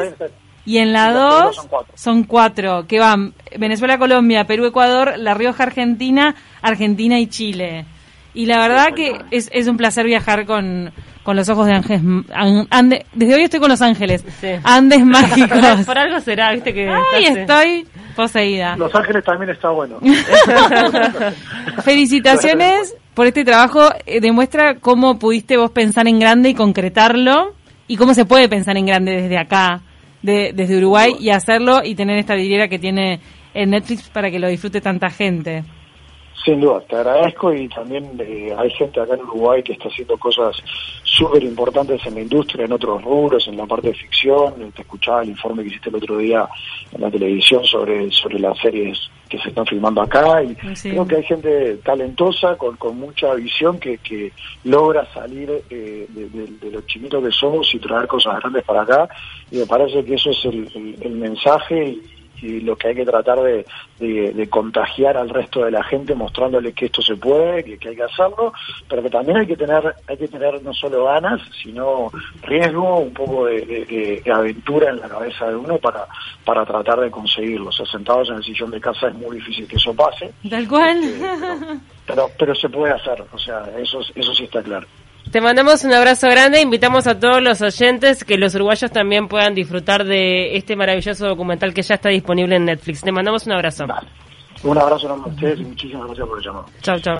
Y 0.66 0.78
en 0.78 0.92
la 0.92 1.12
dos 1.12 1.66
son 1.94 2.24
cuatro, 2.24 2.86
que 2.86 3.00
van 3.00 3.32
Venezuela, 3.58 3.98
Colombia, 3.98 4.44
Perú, 4.44 4.66
Ecuador, 4.66 5.14
La 5.16 5.32
Rioja, 5.32 5.64
Argentina, 5.64 6.36
Argentina 6.60 7.18
y 7.18 7.26
Chile. 7.26 7.86
Y 8.34 8.46
la 8.46 8.58
verdad 8.58 8.88
que 8.94 9.18
es, 9.30 9.48
es 9.52 9.66
un 9.66 9.78
placer 9.78 10.04
viajar 10.04 10.44
con, 10.44 10.92
con 11.22 11.36
los 11.36 11.48
ojos 11.48 11.66
de 11.66 11.72
Ángeles. 11.72 12.02
desde 13.14 13.34
hoy 13.34 13.42
estoy 13.44 13.60
con 13.60 13.70
Los 13.70 13.80
Ángeles. 13.80 14.24
Andes 14.62 15.04
mágicos. 15.06 15.58
Por, 15.86 15.98
algo 15.98 16.20
será, 16.20 16.52
viste 16.52 16.74
que... 16.74 16.88
Ay, 16.88 17.24
estoy 17.24 17.86
poseída. 18.14 18.76
Los 18.76 18.94
Ángeles 18.94 19.24
también 19.24 19.50
está 19.50 19.70
bueno. 19.70 20.00
Felicitaciones 21.82 22.94
por 23.14 23.26
este 23.26 23.42
trabajo. 23.44 23.88
Eh, 24.04 24.20
demuestra 24.20 24.76
cómo 24.76 25.18
pudiste 25.18 25.56
vos 25.56 25.70
pensar 25.70 26.06
en 26.06 26.20
grande 26.20 26.50
y 26.50 26.54
concretarlo 26.54 27.54
y 27.88 27.96
cómo 27.96 28.14
se 28.14 28.24
puede 28.24 28.48
pensar 28.48 28.76
en 28.76 28.86
grande 28.86 29.22
desde 29.22 29.38
acá, 29.38 29.82
desde 30.22 30.76
Uruguay, 30.76 31.14
y 31.18 31.30
hacerlo 31.30 31.82
y 31.84 31.94
tener 31.94 32.18
esta 32.18 32.34
vidriera 32.34 32.68
que 32.68 32.78
tiene 32.78 33.20
en 33.54 33.70
Netflix 33.70 34.08
para 34.08 34.30
que 34.30 34.38
lo 34.38 34.48
disfrute 34.48 34.80
tanta 34.80 35.10
gente. 35.10 35.64
Sin 36.44 36.60
duda, 36.60 36.80
te 36.80 36.96
agradezco 36.96 37.52
y 37.52 37.68
también 37.68 38.10
eh, 38.18 38.52
hay 38.56 38.70
gente 38.70 39.00
acá 39.00 39.14
en 39.14 39.20
Uruguay 39.20 39.62
que 39.62 39.74
está 39.74 39.88
haciendo 39.88 40.16
cosas 40.18 40.56
súper 41.04 41.42
importantes 41.44 42.04
en 42.04 42.14
la 42.14 42.22
industria, 42.22 42.64
en 42.64 42.72
otros 42.72 43.00
rubros, 43.02 43.46
en 43.46 43.56
la 43.56 43.66
parte 43.66 43.88
de 43.88 43.94
ficción. 43.94 44.72
Te 44.72 44.82
escuchaba 44.82 45.22
el 45.22 45.28
informe 45.28 45.62
que 45.62 45.68
hiciste 45.68 45.90
el 45.90 45.96
otro 45.96 46.18
día 46.18 46.48
en 46.90 47.00
la 47.00 47.10
televisión 47.10 47.64
sobre, 47.64 48.10
sobre 48.10 48.40
las 48.40 48.58
series 48.58 48.98
que 49.28 49.38
se 49.38 49.48
están 49.48 49.64
filmando 49.66 50.02
acá 50.02 50.42
y 50.42 50.54
creo 50.54 51.06
que 51.06 51.16
hay 51.16 51.22
gente 51.22 51.76
talentosa 51.76 52.54
con, 52.56 52.76
con 52.76 52.98
mucha 52.98 53.32
visión 53.34 53.78
que, 53.78 53.96
que 53.98 54.30
logra 54.64 55.06
salir 55.14 55.50
eh, 55.70 56.06
de, 56.10 56.70
los 56.70 56.86
chiquitos 56.86 57.24
que 57.24 57.30
somos 57.30 57.74
y 57.74 57.78
traer 57.78 58.06
cosas 58.08 58.38
grandes 58.40 58.62
para 58.64 58.82
acá 58.82 59.08
y 59.50 59.56
me 59.56 59.66
parece 59.66 60.04
que 60.04 60.16
eso 60.16 60.30
es 60.30 60.44
el, 60.44 60.98
el 61.00 61.12
mensaje 61.12 61.82
y, 61.82 62.21
y 62.42 62.60
lo 62.60 62.76
que 62.76 62.88
hay 62.88 62.94
que 62.94 63.04
tratar 63.04 63.40
de, 63.40 63.64
de, 63.98 64.48
contagiar 64.48 65.16
al 65.16 65.28
resto 65.28 65.64
de 65.64 65.70
la 65.70 65.82
gente 65.84 66.14
mostrándole 66.14 66.72
que 66.72 66.86
esto 66.86 67.00
se 67.00 67.16
puede, 67.16 67.62
que, 67.64 67.88
hay 67.88 67.96
que 67.96 68.02
hacerlo, 68.02 68.52
pero 68.88 69.02
que 69.02 69.10
también 69.10 69.38
hay 69.38 69.46
que 69.46 69.56
tener 69.56 69.94
hay 70.06 70.16
que 70.16 70.28
tener 70.28 70.60
no 70.62 70.74
solo 70.74 71.04
ganas, 71.04 71.40
sino 71.62 72.10
riesgo, 72.42 72.98
un 72.98 73.14
poco 73.14 73.46
de, 73.46 74.22
aventura 74.32 74.90
en 74.90 75.00
la 75.00 75.08
cabeza 75.08 75.48
de 75.48 75.56
uno 75.56 75.78
para, 75.78 76.06
para 76.44 76.66
tratar 76.66 77.00
de 77.00 77.10
conseguirlo. 77.10 77.68
O 77.68 77.72
sea, 77.72 77.86
sentados 77.86 78.28
en 78.30 78.36
el 78.36 78.44
sillón 78.44 78.70
de 78.70 78.80
casa 78.80 79.08
es 79.08 79.14
muy 79.14 79.36
difícil 79.36 79.66
que 79.66 79.76
eso 79.76 79.94
pase. 79.94 80.32
Tal 80.48 80.68
cual. 80.68 81.02
Este, 81.02 81.80
pero, 82.06 82.28
pero, 82.36 82.54
se 82.54 82.68
puede 82.68 82.92
hacer, 82.92 83.24
o 83.32 83.38
sea, 83.38 83.62
eso, 83.78 84.00
eso 84.14 84.34
sí 84.34 84.44
está 84.44 84.62
claro. 84.62 84.86
Te 85.32 85.40
mandamos 85.40 85.82
un 85.84 85.94
abrazo 85.94 86.28
grande, 86.28 86.60
invitamos 86.60 87.06
a 87.06 87.18
todos 87.18 87.40
los 87.40 87.62
oyentes 87.62 88.22
que 88.22 88.36
los 88.36 88.54
uruguayos 88.54 88.90
también 88.90 89.28
puedan 89.28 89.54
disfrutar 89.54 90.04
de 90.04 90.58
este 90.58 90.76
maravilloso 90.76 91.26
documental 91.26 91.72
que 91.72 91.80
ya 91.80 91.94
está 91.94 92.10
disponible 92.10 92.56
en 92.56 92.66
Netflix. 92.66 93.00
Te 93.00 93.12
mandamos 93.12 93.46
un 93.46 93.52
abrazo. 93.54 93.86
Un 94.62 94.76
abrazo 94.76 95.08
a 95.08 95.26
ustedes 95.26 95.60
y 95.60 95.64
muchísimas 95.64 96.04
gracias 96.08 96.28
por 96.28 96.38
el 96.38 96.44
llamado. 96.44 96.66
Chao, 96.82 97.00
chao. 97.00 97.10